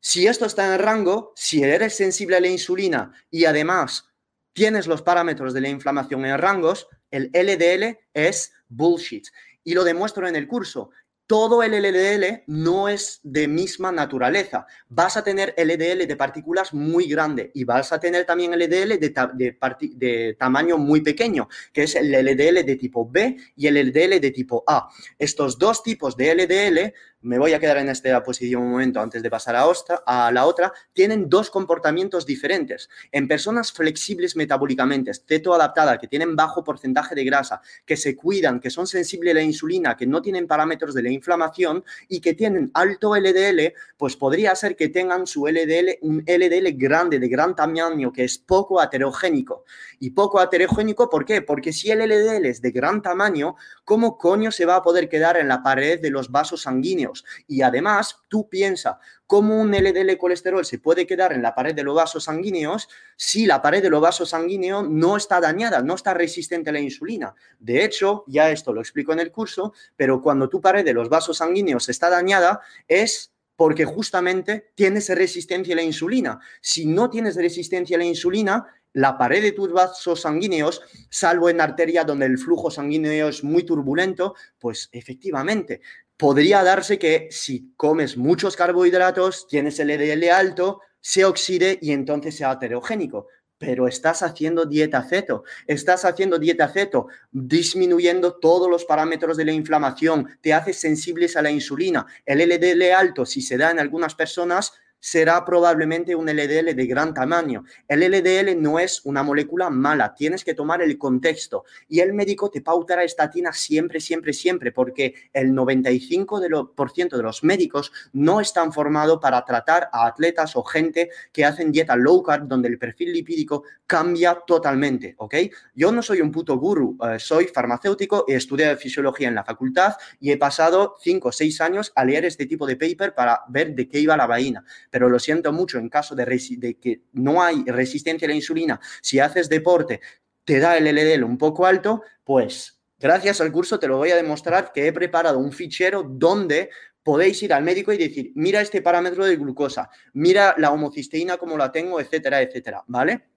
Si 0.00 0.26
esto 0.26 0.46
está 0.46 0.74
en 0.74 0.80
rango, 0.80 1.32
si 1.36 1.62
eres 1.62 1.96
sensible 1.96 2.36
a 2.36 2.40
la 2.40 2.48
insulina 2.48 3.12
y 3.30 3.44
además 3.44 4.10
tienes 4.52 4.86
los 4.86 5.02
parámetros 5.02 5.54
de 5.54 5.60
la 5.60 5.68
inflamación 5.68 6.24
en 6.24 6.38
rangos, 6.38 6.88
el 7.10 7.30
LDL 7.32 7.98
es 8.12 8.52
bullshit. 8.68 9.28
Y 9.64 9.74
lo 9.74 9.84
demuestro 9.84 10.26
en 10.26 10.34
el 10.34 10.48
curso 10.48 10.90
todo 11.32 11.62
el 11.62 11.72
LDL 11.72 12.42
no 12.48 12.90
es 12.90 13.18
de 13.22 13.48
misma 13.48 13.90
naturaleza. 13.90 14.66
Vas 14.90 15.16
a 15.16 15.24
tener 15.24 15.54
LDL 15.56 16.06
de 16.06 16.14
partículas 16.14 16.74
muy 16.74 17.08
grande 17.08 17.50
y 17.54 17.64
vas 17.64 17.90
a 17.90 17.98
tener 17.98 18.26
también 18.26 18.52
LDL 18.52 18.98
de, 18.98 19.56
de, 19.94 20.36
tamaño 20.38 20.76
muy 20.76 21.00
pequeño, 21.00 21.48
que 21.72 21.84
es 21.84 21.94
el 21.96 22.12
LDL 22.12 22.66
de 22.66 22.76
tipo 22.76 23.08
B 23.08 23.38
y 23.56 23.66
el 23.66 23.76
LDL 23.76 24.20
de 24.20 24.30
tipo 24.30 24.62
A. 24.66 24.90
Estos 25.18 25.58
dos 25.58 25.82
tipos 25.82 26.18
de 26.18 26.34
LDL 26.34 26.92
me 27.22 27.38
voy 27.38 27.52
a 27.52 27.60
quedar 27.60 27.78
en 27.78 27.88
esta 27.88 28.22
posición 28.22 28.62
un 28.62 28.70
momento 28.70 29.00
antes 29.00 29.22
de 29.22 29.30
pasar 29.30 29.56
a, 29.56 29.64
a 30.06 30.32
la 30.32 30.46
otra, 30.46 30.72
tienen 30.92 31.28
dos 31.28 31.50
comportamientos 31.50 32.26
diferentes. 32.26 32.88
En 33.10 33.28
personas 33.28 33.72
flexibles 33.72 34.36
metabólicamente, 34.36 35.12
ceto 35.14 35.54
adaptada, 35.54 35.98
que 35.98 36.08
tienen 36.08 36.36
bajo 36.36 36.64
porcentaje 36.64 37.14
de 37.14 37.24
grasa, 37.24 37.60
que 37.86 37.96
se 37.96 38.16
cuidan, 38.16 38.60
que 38.60 38.70
son 38.70 38.86
sensibles 38.86 39.32
a 39.32 39.36
la 39.36 39.42
insulina, 39.42 39.96
que 39.96 40.06
no 40.06 40.20
tienen 40.20 40.46
parámetros 40.46 40.94
de 40.94 41.02
la 41.02 41.10
inflamación 41.10 41.84
y 42.08 42.20
que 42.20 42.34
tienen 42.34 42.70
alto 42.74 43.16
LDL, 43.16 43.72
pues 43.96 44.16
podría 44.16 44.54
ser 44.54 44.76
que 44.76 44.88
tengan 44.88 45.26
su 45.26 45.46
LDL, 45.46 45.98
un 46.02 46.24
LDL 46.26 46.76
grande, 46.76 47.18
de 47.18 47.28
gran 47.28 47.54
tamaño, 47.54 48.12
que 48.12 48.24
es 48.24 48.38
poco 48.38 48.80
aterogénico. 48.80 49.64
Y 50.00 50.10
poco 50.10 50.40
aterogénico, 50.40 51.08
¿por 51.08 51.24
qué? 51.24 51.42
Porque 51.42 51.72
si 51.72 51.90
el 51.90 52.00
LDL 52.00 52.46
es 52.46 52.60
de 52.60 52.70
gran 52.70 53.00
tamaño, 53.00 53.56
¿cómo 53.84 54.18
coño 54.18 54.50
se 54.50 54.64
va 54.64 54.76
a 54.76 54.82
poder 54.82 55.08
quedar 55.08 55.36
en 55.36 55.48
la 55.48 55.62
pared 55.62 56.00
de 56.00 56.10
los 56.10 56.30
vasos 56.30 56.62
sanguíneos? 56.62 57.24
Y 57.46 57.62
además, 57.62 58.18
tú 58.28 58.48
piensa, 58.48 58.98
¿cómo 59.26 59.60
un 59.60 59.72
LDL 59.72 60.16
colesterol 60.18 60.64
se 60.64 60.78
puede 60.78 61.06
quedar 61.06 61.32
en 61.32 61.42
la 61.42 61.54
pared 61.54 61.74
de 61.74 61.82
los 61.82 61.94
vasos 61.94 62.24
sanguíneos 62.24 62.88
si 63.16 63.46
la 63.46 63.62
pared 63.62 63.82
de 63.82 63.90
los 63.90 64.00
vasos 64.00 64.30
sanguíneos 64.30 64.88
no 64.88 65.16
está 65.16 65.40
dañada, 65.40 65.82
no 65.82 65.94
está 65.94 66.14
resistente 66.14 66.70
a 66.70 66.72
la 66.72 66.80
insulina? 66.80 67.34
De 67.58 67.84
hecho, 67.84 68.24
ya 68.26 68.50
esto 68.50 68.72
lo 68.72 68.80
explico 68.80 69.12
en 69.12 69.20
el 69.20 69.32
curso, 69.32 69.72
pero 69.96 70.20
cuando 70.20 70.48
tu 70.48 70.60
pared 70.60 70.84
de 70.84 70.94
los 70.94 71.08
vasos 71.08 71.38
sanguíneos 71.38 71.88
está 71.88 72.10
dañada, 72.10 72.60
es 72.88 73.32
porque 73.56 73.84
justamente 73.84 74.72
tienes 74.74 75.08
resistencia 75.10 75.74
a 75.74 75.76
la 75.76 75.82
insulina. 75.82 76.40
Si 76.60 76.86
no 76.86 77.10
tienes 77.10 77.36
resistencia 77.36 77.96
a 77.96 77.98
la 77.98 78.04
insulina, 78.04 78.66
la 78.94 79.16
pared 79.16 79.42
de 79.42 79.52
tus 79.52 79.72
vasos 79.72 80.20
sanguíneos, 80.20 80.82
salvo 81.08 81.48
en 81.48 81.60
arteria 81.60 82.04
donde 82.04 82.26
el 82.26 82.38
flujo 82.38 82.70
sanguíneo 82.70 83.28
es 83.28 83.42
muy 83.42 83.64
turbulento, 83.64 84.34
pues 84.58 84.88
efectivamente 84.92 85.80
podría 86.22 86.62
darse 86.62 87.00
que 87.00 87.26
si 87.32 87.72
comes 87.76 88.16
muchos 88.16 88.54
carbohidratos, 88.54 89.48
tienes 89.48 89.80
el 89.80 89.88
LDL 89.88 90.30
alto, 90.30 90.80
se 91.00 91.24
oxide 91.24 91.80
y 91.82 91.90
entonces 91.90 92.36
sea 92.36 92.52
heterogénico. 92.52 93.26
Pero 93.58 93.88
estás 93.88 94.22
haciendo 94.22 94.64
dieta 94.64 95.02
ceto, 95.02 95.42
estás 95.66 96.04
haciendo 96.04 96.38
dieta 96.38 96.68
ceto, 96.68 97.08
disminuyendo 97.32 98.34
todos 98.34 98.70
los 98.70 98.84
parámetros 98.84 99.36
de 99.36 99.46
la 99.46 99.52
inflamación, 99.52 100.28
te 100.40 100.54
haces 100.54 100.78
sensibles 100.78 101.36
a 101.36 101.42
la 101.42 101.50
insulina. 101.50 102.06
El 102.24 102.38
LDL 102.38 102.92
alto, 102.92 103.26
si 103.26 103.42
se 103.42 103.56
da 103.56 103.72
en 103.72 103.80
algunas 103.80 104.14
personas, 104.14 104.74
será 105.02 105.44
probablemente 105.44 106.14
un 106.14 106.26
LDL 106.26 106.76
de 106.76 106.86
gran 106.86 107.12
tamaño. 107.12 107.64
El 107.88 108.08
LDL 108.08 108.62
no 108.62 108.78
es 108.78 109.04
una 109.04 109.24
molécula 109.24 109.68
mala, 109.68 110.14
tienes 110.14 110.44
que 110.44 110.54
tomar 110.54 110.80
el 110.80 110.96
contexto 110.96 111.64
y 111.88 111.98
el 111.98 112.12
médico 112.12 112.50
te 112.50 112.60
pautará 112.60 113.02
estatina 113.02 113.52
siempre, 113.52 113.98
siempre, 113.98 114.32
siempre, 114.32 114.70
porque 114.70 115.14
el 115.32 115.52
95% 115.52 117.16
de 117.16 117.22
los 117.22 117.42
médicos 117.42 117.90
no 118.12 118.40
están 118.40 118.72
formados 118.72 119.18
para 119.20 119.44
tratar 119.44 119.90
a 119.92 120.06
atletas 120.06 120.54
o 120.54 120.62
gente 120.62 121.10
que 121.32 121.44
hacen 121.44 121.72
dieta 121.72 121.96
low 121.96 122.22
carb 122.22 122.46
donde 122.46 122.68
el 122.68 122.78
perfil 122.78 123.12
lipídico 123.12 123.64
cambia 123.84 124.40
totalmente, 124.46 125.16
¿ok? 125.18 125.34
Yo 125.74 125.90
no 125.90 126.00
soy 126.02 126.20
un 126.20 126.30
puto 126.30 126.56
guru, 126.58 126.96
eh, 127.02 127.18
soy 127.18 127.46
farmacéutico, 127.46 128.24
he 128.28 128.36
estudiado 128.36 128.76
fisiología 128.76 129.26
en 129.26 129.34
la 129.34 129.44
facultad 129.44 129.96
y 130.20 130.30
he 130.30 130.36
pasado 130.36 130.94
5 131.00 131.28
o 131.28 131.32
6 131.32 131.60
años 131.60 131.92
a 131.96 132.04
leer 132.04 132.24
este 132.24 132.46
tipo 132.46 132.66
de 132.68 132.76
paper 132.76 133.14
para 133.16 133.40
ver 133.48 133.74
de 133.74 133.88
qué 133.88 133.98
iba 133.98 134.16
la 134.16 134.28
vaina 134.28 134.64
pero 134.92 135.08
lo 135.08 135.18
siento 135.18 135.54
mucho 135.54 135.78
en 135.78 135.88
caso 135.88 136.14
de, 136.14 136.78
que 136.78 137.00
no 137.14 137.42
hay 137.42 137.64
resistencia 137.66 138.26
a 138.26 138.28
la 138.28 138.34
insulina, 138.34 138.78
si 139.00 139.18
haces 139.20 139.48
deporte, 139.48 140.02
te 140.44 140.60
da 140.60 140.76
el 140.76 140.84
LDL 140.84 141.24
un 141.24 141.38
poco 141.38 141.64
alto, 141.64 142.02
pues 142.22 142.78
gracias 142.98 143.40
al 143.40 143.50
curso 143.50 143.78
te 143.78 143.88
lo 143.88 143.96
voy 143.96 144.10
a 144.10 144.16
demostrar 144.16 144.70
que 144.70 144.86
he 144.86 144.92
preparado 144.92 145.38
un 145.38 145.50
fichero 145.50 146.02
donde 146.02 146.68
podéis 147.02 147.42
ir 147.42 147.54
al 147.54 147.64
médico 147.64 147.90
y 147.90 147.96
decir, 147.96 148.32
mira 148.34 148.60
este 148.60 148.82
parámetro 148.82 149.24
de 149.24 149.36
glucosa, 149.36 149.88
mira 150.12 150.54
la 150.58 150.70
homocisteína 150.70 151.38
como 151.38 151.56
la 151.56 151.72
tengo, 151.72 151.98
etcétera, 151.98 152.42
etcétera, 152.42 152.84
¿vale? 152.86 153.28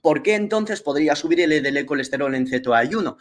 ¿Por 0.00 0.22
qué 0.22 0.34
entonces 0.34 0.80
podría 0.80 1.14
subir 1.14 1.42
el 1.42 1.50
LDL 1.50 1.84
colesterol 1.84 2.34
en 2.34 2.46
cetoayuno? 2.46 3.18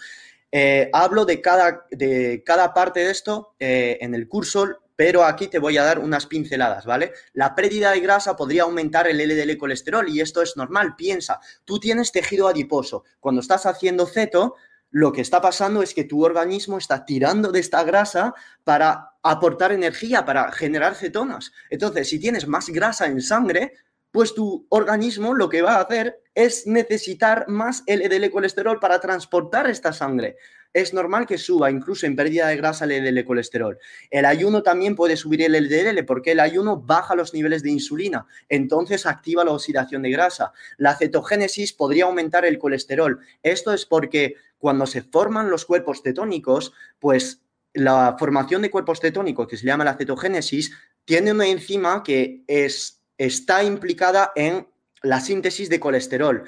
Eh, 0.50 0.90
hablo 0.94 1.25
de 1.25 1.42
cada, 1.42 1.86
de 1.92 2.44
cada 2.46 2.74
parte 2.74 3.02
de 3.02 3.12
esto 3.12 3.56
eh, 3.60 3.98
en 4.00 4.16
el 4.16 4.30
curso, 4.30 4.83
pero 4.95 5.25
aquí 5.25 5.47
te 5.47 5.59
voy 5.59 5.77
a 5.77 5.83
dar 5.83 6.00
unas 6.00 6.25
pinceladas, 6.25 6.85
¿vale? 6.85 7.13
La 7.33 7.55
pérdida 7.55 7.91
de 7.91 8.00
grasa 8.00 8.35
podría 8.35 8.63
aumentar 8.63 9.07
el 9.07 9.17
LDL 9.17 9.57
colesterol 9.57 10.07
y 10.07 10.21
esto 10.21 10.41
es 10.41 10.55
normal. 10.55 10.95
Piensa, 10.95 11.39
tú 11.65 11.79
tienes 11.79 12.12
tejido 12.12 12.47
adiposo. 12.47 13.03
Cuando 13.19 13.41
estás 13.41 13.65
haciendo 13.65 14.05
ceto, 14.05 14.55
lo 14.91 15.12
que 15.12 15.21
está 15.21 15.41
pasando 15.41 15.81
es 15.81 15.93
que 15.95 16.03
tu 16.03 16.23
organismo 16.23 16.77
está 16.77 17.03
tirando 17.03 17.51
de 17.51 17.59
esta 17.59 17.83
grasa 17.83 18.35
para 18.63 19.13
aportar 19.23 19.71
energía, 19.71 20.23
para 20.23 20.51
generar 20.51 20.93
cetonas. 20.93 21.51
Entonces, 21.71 22.09
si 22.09 22.19
tienes 22.19 22.47
más 22.47 22.69
grasa 22.69 23.07
en 23.07 23.19
sangre, 23.21 23.73
pues 24.12 24.35
tu 24.35 24.67
organismo 24.69 25.33
lo 25.33 25.50
que 25.50 25.63
va 25.63 25.77
a 25.77 25.81
hacer 25.81 26.23
es 26.36 26.66
necesitar 26.68 27.48
más 27.48 27.84
LDL 27.88 28.30
colesterol 28.32 28.80
para 28.80 29.00
transportar 29.00 29.70
esta 29.70 29.94
sangre 29.94 30.38
es 30.74 30.94
normal 30.94 31.28
que 31.28 31.38
suba 31.38 31.70
incluso 31.70 32.06
en 32.06 32.16
pérdida 32.16 32.48
de 32.48 32.58
grasa 32.58 32.86
el 32.86 33.04
LDL 33.04 33.25
colesterol. 33.25 33.78
El 34.10 34.25
ayuno 34.25 34.63
también 34.63 34.96
puede 34.96 35.16
subir 35.16 35.42
el 35.44 35.54
LDL 35.54 36.04
porque 36.06 36.32
el 36.32 36.40
ayuno 36.40 36.78
baja 36.78 37.16
los 37.16 37.34
niveles 37.34 37.62
de 37.63 37.70
insulina, 37.70 38.25
entonces 38.50 39.06
activa 39.06 39.46
la 39.46 39.52
oxidación 39.52 40.02
de 40.02 40.12
grasa. 40.12 40.52
La 40.78 40.96
cetogénesis 40.96 41.74
podría 41.74 42.06
aumentar 42.06 42.44
el 42.46 42.58
colesterol. 42.58 43.20
Esto 43.44 43.72
es 43.74 43.86
porque 43.86 44.36
cuando 44.58 44.88
se 44.88 45.04
forman 45.04 45.50
los 45.50 45.66
cuerpos 45.66 46.02
cetónicos, 46.02 46.74
pues 47.00 47.42
la 47.74 48.16
formación 48.18 48.62
de 48.62 48.72
cuerpos 48.72 49.00
cetónicos, 49.00 49.48
que 49.48 49.58
se 49.58 49.66
llama 49.66 49.84
la 49.84 49.96
cetogénesis, 49.96 50.74
tiene 51.06 51.32
una 51.32 51.48
enzima 51.48 52.02
que 52.04 52.44
es, 52.48 53.02
está 53.18 53.63
implicada 53.63 54.32
en 54.36 54.68
la 55.03 55.19
síntesis 55.19 55.69
de 55.69 55.79
colesterol 55.79 56.43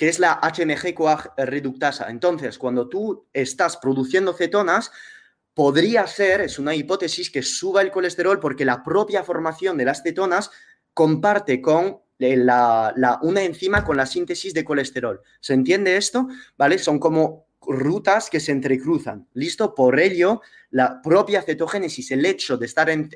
que 0.00 0.08
es 0.08 0.18
la 0.18 0.40
HMG-CoAG 0.40 1.34
reductasa. 1.36 2.08
Entonces, 2.08 2.56
cuando 2.56 2.88
tú 2.88 3.26
estás 3.34 3.76
produciendo 3.76 4.32
cetonas, 4.32 4.90
podría 5.52 6.06
ser, 6.06 6.40
es 6.40 6.58
una 6.58 6.74
hipótesis, 6.74 7.30
que 7.30 7.42
suba 7.42 7.82
el 7.82 7.90
colesterol 7.90 8.40
porque 8.40 8.64
la 8.64 8.82
propia 8.82 9.22
formación 9.24 9.76
de 9.76 9.84
las 9.84 10.02
cetonas 10.02 10.52
comparte 10.94 11.60
con 11.60 11.98
la, 12.16 13.18
una 13.20 13.42
enzima 13.42 13.84
con 13.84 13.98
la 13.98 14.06
síntesis 14.06 14.54
de 14.54 14.64
colesterol. 14.64 15.20
¿Se 15.40 15.52
entiende 15.52 15.98
esto? 15.98 16.28
¿Vale? 16.56 16.78
Son 16.78 16.98
como 16.98 17.49
rutas 17.62 18.30
que 18.30 18.40
se 18.40 18.52
entrecruzan. 18.52 19.28
¿Listo? 19.34 19.74
Por 19.74 20.00
ello, 20.00 20.40
la 20.70 21.02
propia 21.02 21.42
cetogénesis, 21.42 22.10
el 22.10 22.24
hecho 22.24 22.56
de 22.56 22.66
estar 22.66 22.88
en, 22.88 23.10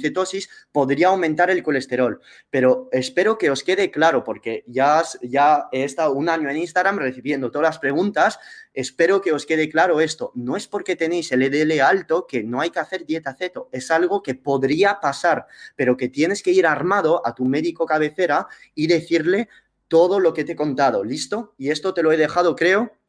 cetosis, 0.00 0.48
podría 0.72 1.08
aumentar 1.08 1.50
el 1.50 1.62
colesterol. 1.62 2.20
Pero 2.50 2.88
espero 2.92 3.38
que 3.38 3.50
os 3.50 3.62
quede 3.62 3.90
claro, 3.90 4.22
porque 4.24 4.64
ya, 4.66 5.02
ya 5.22 5.68
he 5.72 5.84
estado 5.84 6.12
un 6.12 6.28
año 6.28 6.50
en 6.50 6.58
Instagram 6.58 6.98
recibiendo 6.98 7.50
todas 7.50 7.68
las 7.68 7.78
preguntas. 7.78 8.38
Espero 8.74 9.20
que 9.20 9.32
os 9.32 9.46
quede 9.46 9.68
claro 9.68 10.00
esto. 10.00 10.32
No 10.34 10.56
es 10.56 10.66
porque 10.66 10.96
tenéis 10.96 11.32
el 11.32 11.42
EDL 11.42 11.80
alto 11.80 12.26
que 12.26 12.42
no 12.42 12.60
hay 12.60 12.70
que 12.70 12.80
hacer 12.80 13.06
dieta 13.06 13.34
ceto. 13.34 13.68
Es 13.72 13.90
algo 13.90 14.22
que 14.22 14.34
podría 14.34 15.00
pasar, 15.00 15.46
pero 15.76 15.96
que 15.96 16.08
tienes 16.08 16.42
que 16.42 16.52
ir 16.52 16.66
armado 16.66 17.26
a 17.26 17.34
tu 17.34 17.44
médico 17.44 17.86
cabecera 17.86 18.46
y 18.74 18.86
decirle 18.88 19.48
todo 19.88 20.20
lo 20.20 20.32
que 20.32 20.44
te 20.44 20.52
he 20.52 20.56
contado. 20.56 21.02
¿Listo? 21.02 21.54
Y 21.56 21.70
esto 21.70 21.94
te 21.94 22.02
lo 22.02 22.12
he 22.12 22.16
dejado, 22.16 22.54
creo, 22.54 22.99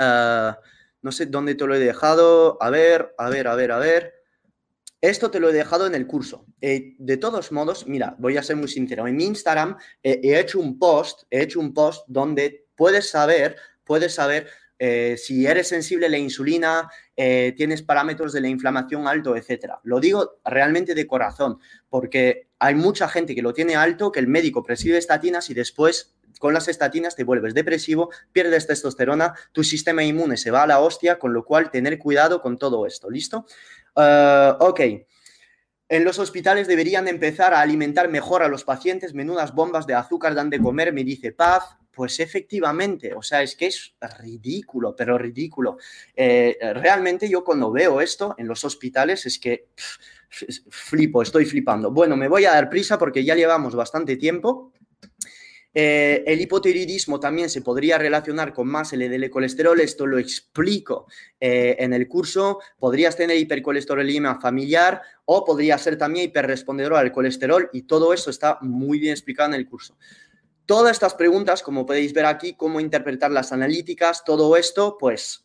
Ah, 0.00 0.58
no 1.02 1.12
sé 1.12 1.26
dónde 1.26 1.54
te 1.54 1.66
lo 1.66 1.74
he 1.74 1.78
dejado. 1.78 2.56
A 2.60 2.70
ver, 2.70 3.14
a 3.18 3.28
ver, 3.28 3.46
a 3.46 3.54
ver, 3.54 3.70
a 3.70 3.78
ver. 3.78 4.14
Esto 5.02 5.30
te 5.30 5.40
lo 5.40 5.50
he 5.50 5.52
dejado 5.52 5.86
en 5.86 5.94
el 5.94 6.06
curso. 6.06 6.46
Eh, 6.60 6.94
de 6.98 7.16
todos 7.16 7.52
modos, 7.52 7.86
mira, 7.86 8.16
voy 8.18 8.36
a 8.36 8.42
ser 8.42 8.56
muy 8.56 8.68
sincero. 8.68 9.06
En 9.06 9.16
mi 9.16 9.24
Instagram 9.24 9.76
eh, 10.02 10.20
he 10.22 10.38
hecho 10.38 10.58
un 10.58 10.78
post, 10.78 11.22
he 11.30 11.42
hecho 11.42 11.60
un 11.60 11.72
post 11.72 12.04
donde 12.06 12.66
puedes 12.74 13.10
saber, 13.10 13.56
puedes 13.84 14.14
saber 14.14 14.48
eh, 14.78 15.16
si 15.18 15.46
eres 15.46 15.68
sensible 15.68 16.06
a 16.06 16.10
la 16.10 16.18
insulina, 16.18 16.90
tienes 17.14 17.82
parámetros 17.82 18.32
de 18.32 18.40
la 18.40 18.48
inflamación 18.48 19.06
alto, 19.06 19.36
etcétera. 19.36 19.78
Lo 19.84 20.00
digo 20.00 20.40
realmente 20.42 20.94
de 20.94 21.06
corazón, 21.06 21.58
porque 21.90 22.48
hay 22.58 22.74
mucha 22.74 23.10
gente 23.10 23.34
que 23.34 23.42
lo 23.42 23.52
tiene 23.52 23.76
alto, 23.76 24.10
que 24.10 24.20
el 24.20 24.26
médico 24.26 24.62
prescribe 24.62 24.96
estatinas 24.96 25.50
y 25.50 25.54
después 25.54 26.14
con 26.40 26.54
las 26.54 26.68
estatinas 26.68 27.14
te 27.14 27.22
vuelves 27.22 27.52
depresivo, 27.52 28.10
pierdes 28.32 28.66
testosterona, 28.66 29.34
tu 29.52 29.62
sistema 29.62 30.02
inmune 30.02 30.38
se 30.38 30.50
va 30.50 30.62
a 30.62 30.66
la 30.66 30.80
hostia, 30.80 31.18
con 31.18 31.34
lo 31.34 31.44
cual 31.44 31.70
tener 31.70 31.98
cuidado 31.98 32.40
con 32.40 32.58
todo 32.58 32.86
esto, 32.86 33.10
¿listo? 33.10 33.44
Uh, 33.94 34.56
ok. 34.58 34.80
En 35.88 36.02
los 36.04 36.18
hospitales 36.18 36.66
deberían 36.66 37.08
empezar 37.08 37.52
a 37.52 37.60
alimentar 37.60 38.08
mejor 38.08 38.42
a 38.42 38.48
los 38.48 38.64
pacientes, 38.64 39.12
menudas 39.12 39.54
bombas 39.54 39.86
de 39.86 39.94
azúcar 39.94 40.34
dan 40.34 40.48
de 40.48 40.60
comer, 40.60 40.94
me 40.94 41.04
dice 41.04 41.32
Paz. 41.32 41.76
Pues 41.90 42.20
efectivamente, 42.20 43.12
o 43.12 43.20
sea, 43.20 43.42
es 43.42 43.54
que 43.54 43.66
es 43.66 43.94
ridículo, 44.20 44.96
pero 44.96 45.18
ridículo. 45.18 45.76
Eh, 46.16 46.56
realmente 46.74 47.28
yo 47.28 47.44
cuando 47.44 47.70
veo 47.70 48.00
esto 48.00 48.34
en 48.38 48.46
los 48.46 48.64
hospitales 48.64 49.26
es 49.26 49.38
que 49.38 49.66
flipo, 50.30 51.20
estoy 51.20 51.44
flipando. 51.44 51.90
Bueno, 51.90 52.16
me 52.16 52.28
voy 52.28 52.44
a 52.46 52.52
dar 52.52 52.70
prisa 52.70 52.96
porque 52.98 53.24
ya 53.24 53.34
llevamos 53.34 53.74
bastante 53.74 54.16
tiempo. 54.16 54.72
Eh, 55.72 56.24
el 56.26 56.40
hipotiroidismo 56.40 57.20
también 57.20 57.48
se 57.48 57.62
podría 57.62 57.96
relacionar 57.96 58.52
con 58.52 58.66
más 58.66 58.92
LDL 58.92 59.30
colesterol, 59.30 59.78
esto 59.80 60.04
lo 60.04 60.18
explico 60.18 61.06
eh, 61.38 61.76
en 61.78 61.92
el 61.92 62.08
curso. 62.08 62.58
Podrías 62.78 63.16
tener 63.16 63.36
hipercolesterolemia 63.36 64.36
familiar 64.36 65.00
o 65.26 65.44
podría 65.44 65.78
ser 65.78 65.96
también 65.96 66.26
hiperrespondedor 66.26 66.94
al 66.94 67.12
colesterol 67.12 67.70
y 67.72 67.82
todo 67.82 68.12
eso 68.12 68.30
está 68.30 68.58
muy 68.62 68.98
bien 68.98 69.12
explicado 69.12 69.50
en 69.50 69.54
el 69.54 69.68
curso. 69.68 69.96
Todas 70.66 70.92
estas 70.92 71.14
preguntas, 71.14 71.62
como 71.62 71.86
podéis 71.86 72.12
ver 72.12 72.26
aquí, 72.26 72.54
cómo 72.54 72.80
interpretar 72.80 73.30
las 73.30 73.52
analíticas, 73.52 74.24
todo 74.24 74.56
esto, 74.56 74.96
pues 74.98 75.44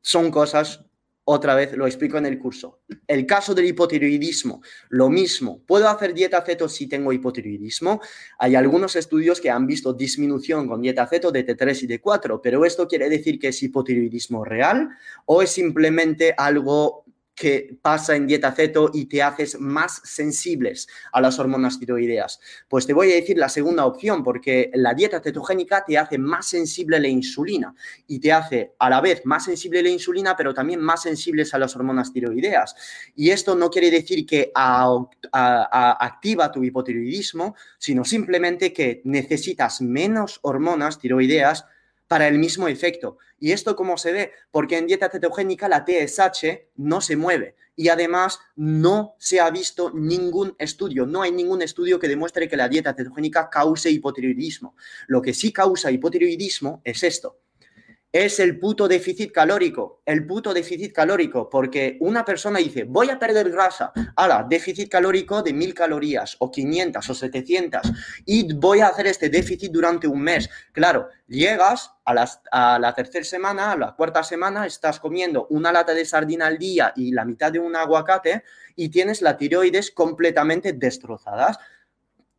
son 0.00 0.30
cosas 0.30 0.84
otra 1.24 1.54
vez 1.54 1.76
lo 1.76 1.86
explico 1.86 2.18
en 2.18 2.26
el 2.26 2.38
curso. 2.38 2.80
El 3.06 3.26
caso 3.26 3.54
del 3.54 3.66
hipotiroidismo, 3.66 4.62
lo 4.88 5.08
mismo. 5.08 5.62
¿Puedo 5.66 5.88
hacer 5.88 6.14
dieta 6.14 6.42
ceto 6.42 6.68
si 6.68 6.88
tengo 6.88 7.12
hipotiroidismo? 7.12 8.00
Hay 8.38 8.56
algunos 8.56 8.96
estudios 8.96 9.40
que 9.40 9.50
han 9.50 9.66
visto 9.66 9.92
disminución 9.92 10.66
con 10.66 10.82
dieta 10.82 11.06
ceto 11.06 11.30
de 11.30 11.46
T3 11.46 11.82
y 11.84 11.86
D4, 11.88 12.40
pero 12.42 12.64
¿esto 12.64 12.88
quiere 12.88 13.08
decir 13.08 13.38
que 13.38 13.48
es 13.48 13.62
hipotiroidismo 13.62 14.44
real 14.44 14.88
o 15.26 15.42
es 15.42 15.50
simplemente 15.50 16.34
algo 16.36 17.04
que 17.42 17.76
pasa 17.82 18.14
en 18.14 18.28
dieta 18.28 18.52
ceto 18.52 18.92
y 18.94 19.06
te 19.06 19.20
haces 19.20 19.58
más 19.58 20.00
sensibles 20.04 20.86
a 21.10 21.20
las 21.20 21.40
hormonas 21.40 21.80
tiroideas? 21.80 22.38
Pues 22.68 22.86
te 22.86 22.92
voy 22.92 23.10
a 23.10 23.16
decir 23.16 23.36
la 23.36 23.48
segunda 23.48 23.84
opción, 23.84 24.22
porque 24.22 24.70
la 24.74 24.94
dieta 24.94 25.20
cetogénica 25.20 25.84
te 25.84 25.98
hace 25.98 26.18
más 26.18 26.46
sensible 26.46 26.98
a 26.98 27.00
la 27.00 27.08
insulina 27.08 27.74
y 28.06 28.20
te 28.20 28.30
hace 28.30 28.74
a 28.78 28.88
la 28.88 29.00
vez 29.00 29.22
más 29.24 29.46
sensible 29.46 29.80
a 29.80 29.82
la 29.82 29.88
insulina, 29.88 30.36
pero 30.36 30.54
también 30.54 30.80
más 30.80 31.02
sensibles 31.02 31.52
a 31.52 31.58
las 31.58 31.74
hormonas 31.74 32.12
tiroideas. 32.12 32.76
Y 33.16 33.30
esto 33.30 33.56
no 33.56 33.70
quiere 33.70 33.90
decir 33.90 34.24
que 34.24 34.52
activa 35.32 36.52
tu 36.52 36.62
hipotiroidismo, 36.62 37.56
sino 37.76 38.04
simplemente 38.04 38.72
que 38.72 39.02
necesitas 39.04 39.80
menos 39.80 40.38
hormonas 40.42 41.00
tiroideas 41.00 41.64
para 42.12 42.28
el 42.28 42.38
mismo 42.38 42.68
efecto. 42.68 43.16
¿Y 43.40 43.52
esto 43.52 43.74
cómo 43.74 43.96
se 43.96 44.12
ve? 44.12 44.32
Porque 44.50 44.76
en 44.76 44.86
dieta 44.86 45.08
cetogénica 45.08 45.66
la 45.66 45.86
TSH 45.86 46.74
no 46.76 47.00
se 47.00 47.16
mueve 47.16 47.56
y 47.74 47.88
además 47.88 48.38
no 48.54 49.14
se 49.18 49.40
ha 49.40 49.48
visto 49.48 49.90
ningún 49.94 50.54
estudio, 50.58 51.06
no 51.06 51.22
hay 51.22 51.32
ningún 51.32 51.62
estudio 51.62 51.98
que 51.98 52.08
demuestre 52.08 52.50
que 52.50 52.56
la 52.58 52.68
dieta 52.68 52.92
cetogénica 52.92 53.48
cause 53.48 53.90
hipotiroidismo. 53.90 54.76
Lo 55.06 55.22
que 55.22 55.32
sí 55.32 55.54
causa 55.54 55.90
hipotiroidismo 55.90 56.82
es 56.84 57.02
esto, 57.02 57.38
es 58.12 58.38
el 58.40 58.58
puto 58.58 58.86
déficit 58.86 59.32
calórico, 59.32 60.02
el 60.04 60.26
puto 60.26 60.52
déficit 60.52 60.92
calórico, 60.92 61.48
porque 61.48 61.96
una 62.00 62.24
persona 62.24 62.58
dice, 62.58 62.84
voy 62.84 63.08
a 63.08 63.18
perder 63.18 63.50
grasa, 63.50 63.90
ahora, 64.16 64.46
déficit 64.46 64.90
calórico 64.90 65.42
de 65.42 65.54
1000 65.54 65.72
calorías 65.74 66.36
o 66.38 66.50
500 66.50 67.08
o 67.08 67.14
700 67.14 67.80
y 68.26 68.52
voy 68.52 68.80
a 68.80 68.88
hacer 68.88 69.06
este 69.06 69.30
déficit 69.30 69.72
durante 69.72 70.06
un 70.06 70.20
mes. 70.20 70.50
Claro, 70.72 71.08
llegas 71.26 71.92
a, 72.04 72.26
a 72.50 72.78
la 72.78 72.94
tercera 72.94 73.24
semana, 73.24 73.72
a 73.72 73.78
la 73.78 73.94
cuarta 73.94 74.22
semana, 74.22 74.66
estás 74.66 75.00
comiendo 75.00 75.46
una 75.48 75.72
lata 75.72 75.94
de 75.94 76.04
sardina 76.04 76.48
al 76.48 76.58
día 76.58 76.92
y 76.94 77.12
la 77.12 77.24
mitad 77.24 77.50
de 77.50 77.60
un 77.60 77.74
aguacate 77.74 78.44
y 78.76 78.90
tienes 78.90 79.22
la 79.22 79.38
tiroides 79.38 79.90
completamente 79.90 80.74
destrozadas. 80.74 81.58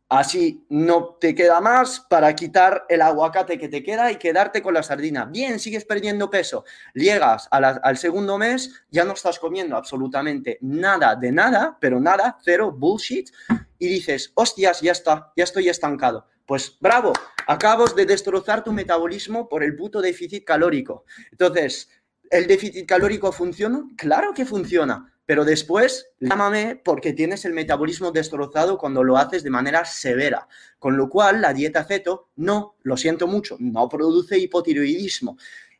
Así 0.08 0.66
no 0.68 1.16
te 1.18 1.34
queda 1.34 1.60
más 1.60 2.00
para 2.00 2.34
quitar 2.34 2.84
el 2.88 3.00
aguacate 3.00 3.58
que 3.58 3.68
te 3.68 3.82
queda 3.82 4.12
y 4.12 4.16
quedarte 4.16 4.62
con 4.62 4.74
la 4.74 4.82
sardina. 4.82 5.24
Bien, 5.24 5.58
sigues 5.58 5.84
perdiendo 5.86 6.28
peso. 6.30 6.64
Llegas 6.92 7.48
al 7.50 7.96
segundo 7.96 8.36
mes, 8.36 8.84
ya 8.90 9.04
no 9.04 9.14
estás 9.14 9.38
comiendo 9.38 9.76
absolutamente 9.76 10.58
nada 10.60 11.16
de 11.16 11.32
nada, 11.32 11.78
pero 11.80 12.00
nada, 12.00 12.38
cero, 12.44 12.70
bullshit. 12.70 13.30
Y 13.78 13.88
dices, 13.88 14.30
hostias, 14.34 14.82
ya 14.82 14.92
está, 14.92 15.32
ya 15.36 15.44
estoy 15.44 15.68
estancado. 15.68 16.28
Pues 16.46 16.76
bravo, 16.78 17.14
acabas 17.46 17.96
de 17.96 18.04
destrozar 18.04 18.62
tu 18.62 18.72
metabolismo 18.72 19.48
por 19.48 19.62
el 19.62 19.74
puto 19.74 20.02
déficit 20.02 20.44
calórico. 20.44 21.06
Entonces, 21.30 21.88
¿el 22.30 22.46
déficit 22.46 22.86
calórico 22.86 23.32
funciona? 23.32 23.82
Claro 23.96 24.34
que 24.34 24.44
funciona 24.44 25.13
pero 25.26 25.44
después 25.44 26.08
llámame 26.20 26.80
porque 26.84 27.12
tienes 27.12 27.44
el 27.44 27.52
metabolismo 27.52 28.12
destrozado 28.12 28.76
cuando 28.78 29.02
lo 29.02 29.16
haces 29.16 29.42
de 29.42 29.50
manera 29.50 29.84
severa. 29.84 30.48
Con 30.78 30.96
lo 30.96 31.08
cual, 31.08 31.40
la 31.40 31.54
dieta 31.54 31.84
ceto 31.84 32.30
no, 32.36 32.76
lo 32.82 32.96
siento 32.96 33.26
mucho, 33.26 33.56
no 33.58 33.88
produce 33.88 34.38
hipotiroidismo. 34.38 35.38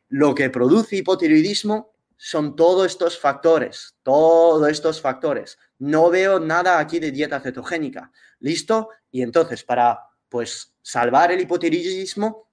Lo 0.09 0.33
que 0.33 0.49
produce 0.49 0.97
hipotiroidismo 0.97 1.93
son 2.17 2.55
todos 2.55 2.87
estos 2.87 3.19
factores, 3.19 3.95
todos 4.01 4.69
estos 4.69 5.01
factores. 5.01 5.59
No 5.79 6.09
veo 6.09 6.39
nada 6.39 6.79
aquí 6.79 6.99
de 6.99 7.11
dieta 7.11 7.39
cetogénica. 7.39 8.11
¿Listo? 8.39 8.89
Y 9.11 9.21
entonces, 9.21 9.63
para 9.63 9.99
pues 10.29 10.73
salvar 10.81 11.31
el 11.31 11.41
hipotiroidismo, 11.41 12.49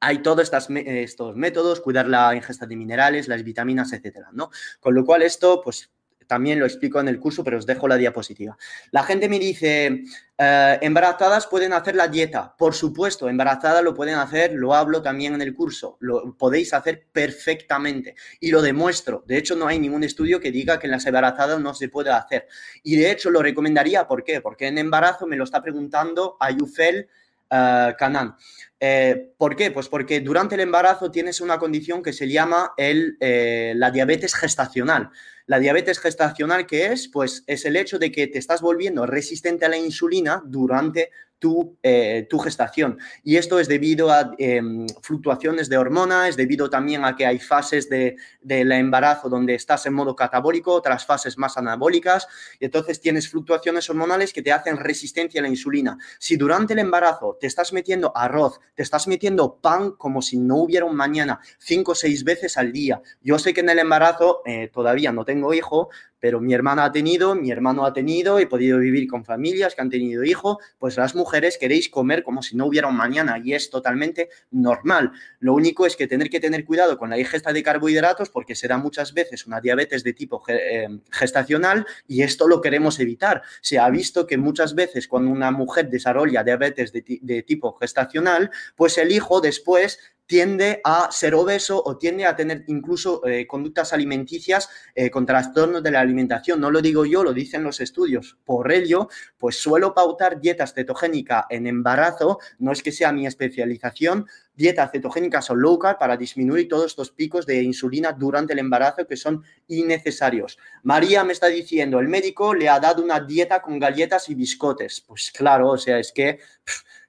hay 0.00 0.18
todos 0.18 0.50
estos 0.52 1.34
métodos, 1.36 1.80
cuidar 1.80 2.06
la 2.08 2.34
ingesta 2.34 2.66
de 2.66 2.76
minerales, 2.76 3.26
las 3.26 3.42
vitaminas, 3.42 3.92
etcétera, 3.92 4.28
¿no? 4.32 4.50
Con 4.80 4.94
lo 4.94 5.04
cual 5.04 5.22
esto, 5.22 5.62
pues 5.62 5.90
también 6.26 6.58
lo 6.58 6.66
explico 6.66 7.00
en 7.00 7.08
el 7.08 7.18
curso, 7.18 7.44
pero 7.44 7.58
os 7.58 7.66
dejo 7.66 7.88
la 7.88 7.96
diapositiva. 7.96 8.56
La 8.90 9.02
gente 9.02 9.28
me 9.28 9.38
dice, 9.38 10.04
eh, 10.36 10.78
embarazadas 10.82 11.46
pueden 11.46 11.72
hacer 11.72 11.94
la 11.94 12.08
dieta. 12.08 12.54
Por 12.56 12.74
supuesto, 12.74 13.28
embarazadas 13.28 13.84
lo 13.84 13.94
pueden 13.94 14.16
hacer, 14.16 14.52
lo 14.52 14.74
hablo 14.74 15.00
también 15.00 15.34
en 15.34 15.42
el 15.42 15.54
curso, 15.54 15.96
lo 16.00 16.36
podéis 16.36 16.74
hacer 16.74 17.06
perfectamente 17.12 18.16
y 18.40 18.50
lo 18.50 18.60
demuestro. 18.60 19.24
De 19.26 19.36
hecho, 19.36 19.54
no 19.54 19.68
hay 19.68 19.78
ningún 19.78 20.02
estudio 20.02 20.40
que 20.40 20.50
diga 20.50 20.78
que 20.78 20.86
en 20.86 20.92
las 20.92 21.06
embarazadas 21.06 21.60
no 21.60 21.74
se 21.74 21.88
puede 21.88 22.10
hacer. 22.10 22.48
Y 22.82 22.96
de 22.96 23.10
hecho, 23.10 23.30
lo 23.30 23.42
recomendaría, 23.42 24.08
¿por 24.08 24.24
qué? 24.24 24.40
Porque 24.40 24.66
en 24.66 24.78
embarazo 24.78 25.26
me 25.26 25.36
lo 25.36 25.44
está 25.44 25.62
preguntando 25.62 26.36
Ayufel 26.40 27.08
uh, 27.50 27.94
Canan. 27.96 28.34
Eh, 28.80 29.32
¿Por 29.38 29.54
qué? 29.54 29.70
Pues 29.70 29.88
porque 29.88 30.20
durante 30.20 30.56
el 30.56 30.62
embarazo 30.62 31.10
tienes 31.10 31.40
una 31.40 31.58
condición 31.58 32.02
que 32.02 32.12
se 32.12 32.28
llama 32.28 32.74
la 32.76 33.90
diabetes 33.90 34.34
gestacional. 34.34 35.10
La 35.46 35.58
diabetes 35.58 35.98
gestacional, 35.98 36.66
¿qué 36.66 36.86
es? 36.86 37.08
Pues 37.08 37.44
es 37.46 37.66
el 37.66 37.76
hecho 37.76 37.98
de 37.98 38.10
que 38.10 38.26
te 38.26 38.38
estás 38.38 38.62
volviendo 38.62 39.04
resistente 39.04 39.66
a 39.66 39.68
la 39.68 39.76
insulina 39.76 40.42
durante 40.46 41.10
tu, 41.44 41.76
eh, 41.82 42.26
tu 42.30 42.38
gestación. 42.38 42.96
Y 43.22 43.36
esto 43.36 43.60
es 43.60 43.68
debido 43.68 44.10
a 44.10 44.34
em, 44.38 44.86
fluctuaciones 45.02 45.68
de 45.68 45.76
hormonas, 45.76 46.30
es 46.30 46.36
debido 46.38 46.70
también 46.70 47.04
a 47.04 47.14
que 47.14 47.26
hay 47.26 47.38
fases 47.38 47.90
del 47.90 48.16
de, 48.40 48.60
embarazo 48.60 49.28
donde 49.28 49.54
estás 49.54 49.84
en 49.84 49.92
modo 49.92 50.16
catabólico, 50.16 50.72
otras 50.72 51.04
fases 51.04 51.36
más 51.36 51.58
anabólicas, 51.58 52.26
y 52.58 52.64
entonces 52.64 52.98
tienes 52.98 53.28
fluctuaciones 53.28 53.90
hormonales 53.90 54.32
que 54.32 54.40
te 54.40 54.52
hacen 54.52 54.78
resistencia 54.78 55.40
a 55.40 55.42
la 55.42 55.50
insulina. 55.50 55.98
Si 56.18 56.38
durante 56.38 56.72
el 56.72 56.78
embarazo 56.78 57.36
te 57.38 57.46
estás 57.46 57.74
metiendo 57.74 58.16
arroz, 58.16 58.58
te 58.74 58.82
estás 58.82 59.06
metiendo 59.06 59.56
pan 59.60 59.90
como 59.98 60.22
si 60.22 60.38
no 60.38 60.56
hubiera 60.56 60.86
un 60.86 60.96
mañana, 60.96 61.40
cinco 61.58 61.92
o 61.92 61.94
seis 61.94 62.24
veces 62.24 62.56
al 62.56 62.72
día, 62.72 63.02
yo 63.20 63.38
sé 63.38 63.52
que 63.52 63.60
en 63.60 63.68
el 63.68 63.80
embarazo 63.80 64.40
eh, 64.46 64.70
todavía 64.72 65.12
no 65.12 65.26
tengo 65.26 65.52
hijo, 65.52 65.90
pero 66.24 66.40
mi 66.40 66.54
hermana 66.54 66.86
ha 66.86 66.90
tenido, 66.90 67.34
mi 67.34 67.50
hermano 67.50 67.84
ha 67.84 67.92
tenido, 67.92 68.38
he 68.38 68.46
podido 68.46 68.78
vivir 68.78 69.06
con 69.06 69.26
familias 69.26 69.74
que 69.74 69.82
han 69.82 69.90
tenido 69.90 70.24
hijo, 70.24 70.58
pues 70.78 70.96
las 70.96 71.14
mujeres 71.14 71.33
queréis 71.58 71.88
comer 71.88 72.22
como 72.22 72.42
si 72.42 72.56
no 72.56 72.66
hubiera 72.66 72.88
un 72.88 72.96
mañana 72.96 73.40
y 73.42 73.54
es 73.54 73.70
totalmente 73.70 74.28
normal. 74.50 75.12
Lo 75.40 75.54
único 75.54 75.86
es 75.86 75.96
que 75.96 76.06
tener 76.06 76.30
que 76.30 76.40
tener 76.40 76.64
cuidado 76.64 76.98
con 76.98 77.10
la 77.10 77.18
ingesta 77.18 77.52
de 77.52 77.62
carbohidratos 77.62 78.30
porque 78.30 78.54
será 78.54 78.78
muchas 78.78 79.12
veces 79.14 79.46
una 79.46 79.60
diabetes 79.60 80.04
de 80.04 80.12
tipo 80.12 80.42
eh, 80.48 80.88
gestacional 81.10 81.86
y 82.06 82.22
esto 82.22 82.46
lo 82.48 82.60
queremos 82.60 83.00
evitar. 83.00 83.42
Se 83.60 83.78
ha 83.78 83.88
visto 83.90 84.26
que 84.26 84.36
muchas 84.36 84.74
veces 84.74 85.08
cuando 85.08 85.30
una 85.30 85.50
mujer 85.50 85.88
desarrolla 85.88 86.44
diabetes 86.44 86.92
de, 86.92 87.04
de 87.20 87.42
tipo 87.42 87.74
gestacional, 87.74 88.50
pues 88.76 88.98
el 88.98 89.12
hijo 89.12 89.40
después 89.40 89.98
tiende 90.26 90.80
a 90.84 91.10
ser 91.10 91.34
obeso 91.34 91.82
o 91.84 91.98
tiende 91.98 92.26
a 92.26 92.34
tener 92.34 92.64
incluso 92.68 93.24
eh, 93.26 93.46
conductas 93.46 93.92
alimenticias 93.92 94.68
eh, 94.94 95.10
con 95.10 95.26
trastornos 95.26 95.82
de 95.82 95.90
la 95.90 96.00
alimentación. 96.00 96.60
No 96.60 96.70
lo 96.70 96.80
digo 96.80 97.04
yo, 97.04 97.22
lo 97.22 97.32
dicen 97.32 97.62
los 97.62 97.80
estudios. 97.80 98.38
Por 98.44 98.72
ello, 98.72 99.08
pues 99.38 99.56
suelo 99.56 99.94
pautar 99.94 100.40
dietas 100.40 100.72
cetogénica 100.72 101.46
en 101.50 101.66
embarazo, 101.66 102.38
no 102.58 102.72
es 102.72 102.82
que 102.82 102.92
sea 102.92 103.12
mi 103.12 103.26
especialización, 103.26 104.26
dietas 104.54 104.92
cetogénicas 104.92 105.50
o 105.50 105.54
low 105.54 105.74
para 105.78 106.16
disminuir 106.16 106.68
todos 106.68 106.86
estos 106.86 107.10
picos 107.10 107.46
de 107.46 107.62
insulina 107.62 108.12
durante 108.12 108.52
el 108.52 108.60
embarazo 108.60 109.06
que 109.06 109.16
son 109.16 109.42
innecesarios. 109.66 110.58
María 110.84 111.24
me 111.24 111.32
está 111.32 111.48
diciendo, 111.48 111.98
el 111.98 112.08
médico 112.08 112.54
le 112.54 112.68
ha 112.68 112.78
dado 112.78 113.02
una 113.02 113.20
dieta 113.20 113.60
con 113.60 113.78
galletas 113.78 114.28
y 114.28 114.34
biscotes. 114.34 115.00
Pues 115.00 115.32
claro, 115.32 115.70
o 115.70 115.78
sea, 115.78 115.98
es 115.98 116.12
que 116.12 116.38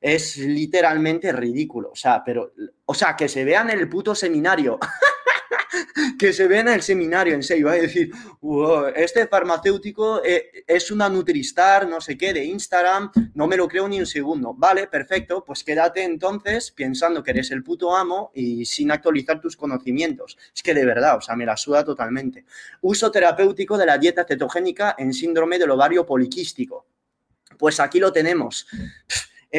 es 0.06 0.38
literalmente 0.38 1.32
ridículo. 1.32 1.90
O 1.90 1.96
sea, 1.96 2.24
pero, 2.24 2.54
o 2.86 2.94
sea, 2.94 3.16
que 3.16 3.28
se 3.28 3.44
vean 3.44 3.72
en 3.72 3.80
el 3.80 3.90
puto 3.90 4.14
seminario. 4.14 4.78
que 6.20 6.32
se 6.32 6.48
vean 6.48 6.68
en 6.68 6.76
el 6.76 6.84
seminario, 6.84 7.34
en 7.34 7.42
serio, 7.42 7.70
a 7.70 7.74
decir, 7.74 8.12
este 8.96 9.26
farmacéutico 9.26 10.24
eh, 10.24 10.64
es 10.68 10.92
una 10.92 11.10
Nutristar, 11.10 11.88
no 11.88 12.00
sé 12.00 12.20
qué, 12.20 12.34
de 12.34 12.46
Instagram, 12.46 13.12
no 13.34 13.48
me 13.48 13.58
lo 13.58 13.68
creo 13.68 13.88
ni 13.88 14.00
un 14.00 14.06
segundo. 14.06 14.54
Vale, 14.54 14.86
perfecto, 14.86 15.44
pues 15.44 15.64
quédate 15.64 16.04
entonces 16.04 16.70
pensando 16.70 17.24
que 17.24 17.32
eres 17.32 17.50
el 17.50 17.64
puto 17.64 17.96
amo 17.96 18.32
y 18.36 18.64
sin 18.66 18.92
actualizar 18.92 19.42
tus 19.42 19.58
conocimientos. 19.58 20.38
Es 20.56 20.62
que 20.62 20.76
de 20.76 20.86
verdad, 20.86 21.18
o 21.18 21.22
sea, 21.22 21.36
me 21.36 21.48
la 21.48 21.58
suda 21.58 21.84
totalmente. 21.84 22.46
Uso 22.82 23.10
terapéutico 23.10 23.76
de 23.76 23.88
la 23.88 23.98
dieta 23.98 24.24
cetogénica 24.24 24.94
en 25.00 25.14
síndrome 25.14 25.58
del 25.58 25.72
ovario 25.72 26.06
poliquístico. 26.06 26.86
Pues 27.58 27.80
aquí 27.80 28.00
lo 28.00 28.12
tenemos 28.12 28.68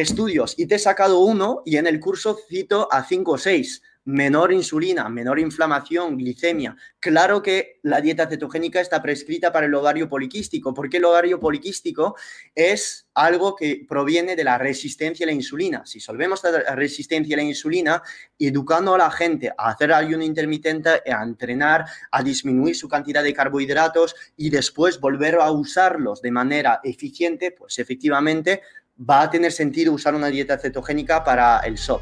estudios 0.01 0.53
y 0.57 0.67
te 0.67 0.75
he 0.75 0.79
sacado 0.79 1.19
uno 1.19 1.61
y 1.65 1.77
en 1.77 1.87
el 1.87 1.99
curso 1.99 2.37
cito 2.47 2.87
a 2.91 3.03
cinco 3.03 3.33
o 3.33 3.37
seis 3.37 3.81
menor 4.07 4.53
insulina, 4.53 5.09
menor 5.09 5.37
inflamación, 5.37 6.17
glicemia. 6.17 6.77
Claro 6.97 7.41
que 7.41 7.79
la 7.83 7.99
dieta 7.99 8.25
cetogénica 8.25 8.79
está 8.79 9.01
prescrita 9.01 9.51
para 9.51 9.65
el 9.65 9.75
ovario 9.75 10.07
poliquístico, 10.07 10.73
porque 10.73 10.95
el 10.95 11.03
ovario 11.03 11.41
poliquístico 11.41 12.15
es 12.55 13.05
algo 13.13 13.53
que 13.53 13.85
proviene 13.87 14.37
de 14.37 14.45
la 14.45 14.57
resistencia 14.57 15.25
a 15.25 15.27
la 15.27 15.33
insulina. 15.33 15.85
Si 15.85 15.99
solvemos 15.99 16.41
la 16.41 16.73
resistencia 16.73 17.35
a 17.35 17.39
la 17.39 17.43
insulina, 17.43 18.01
educando 18.39 18.95
a 18.95 18.97
la 18.97 19.11
gente 19.11 19.49
a 19.49 19.71
hacer 19.71 19.91
ayuno 19.91 20.23
intermitente, 20.23 20.89
a 20.89 21.21
entrenar, 21.21 21.83
a 22.09 22.23
disminuir 22.23 22.77
su 22.77 22.87
cantidad 22.87 23.23
de 23.23 23.33
carbohidratos 23.33 24.15
y 24.37 24.49
después 24.49 25.01
volver 25.01 25.35
a 25.35 25.51
usarlos 25.51 26.21
de 26.21 26.31
manera 26.31 26.79
eficiente, 26.81 27.51
pues 27.51 27.77
efectivamente 27.77 28.61
va 28.97 29.21
a 29.21 29.29
tener 29.29 29.51
sentido 29.51 29.93
usar 29.93 30.15
una 30.15 30.27
dieta 30.27 30.57
cetogénica 30.57 31.23
para 31.23 31.59
el 31.59 31.77
SOP. 31.77 32.01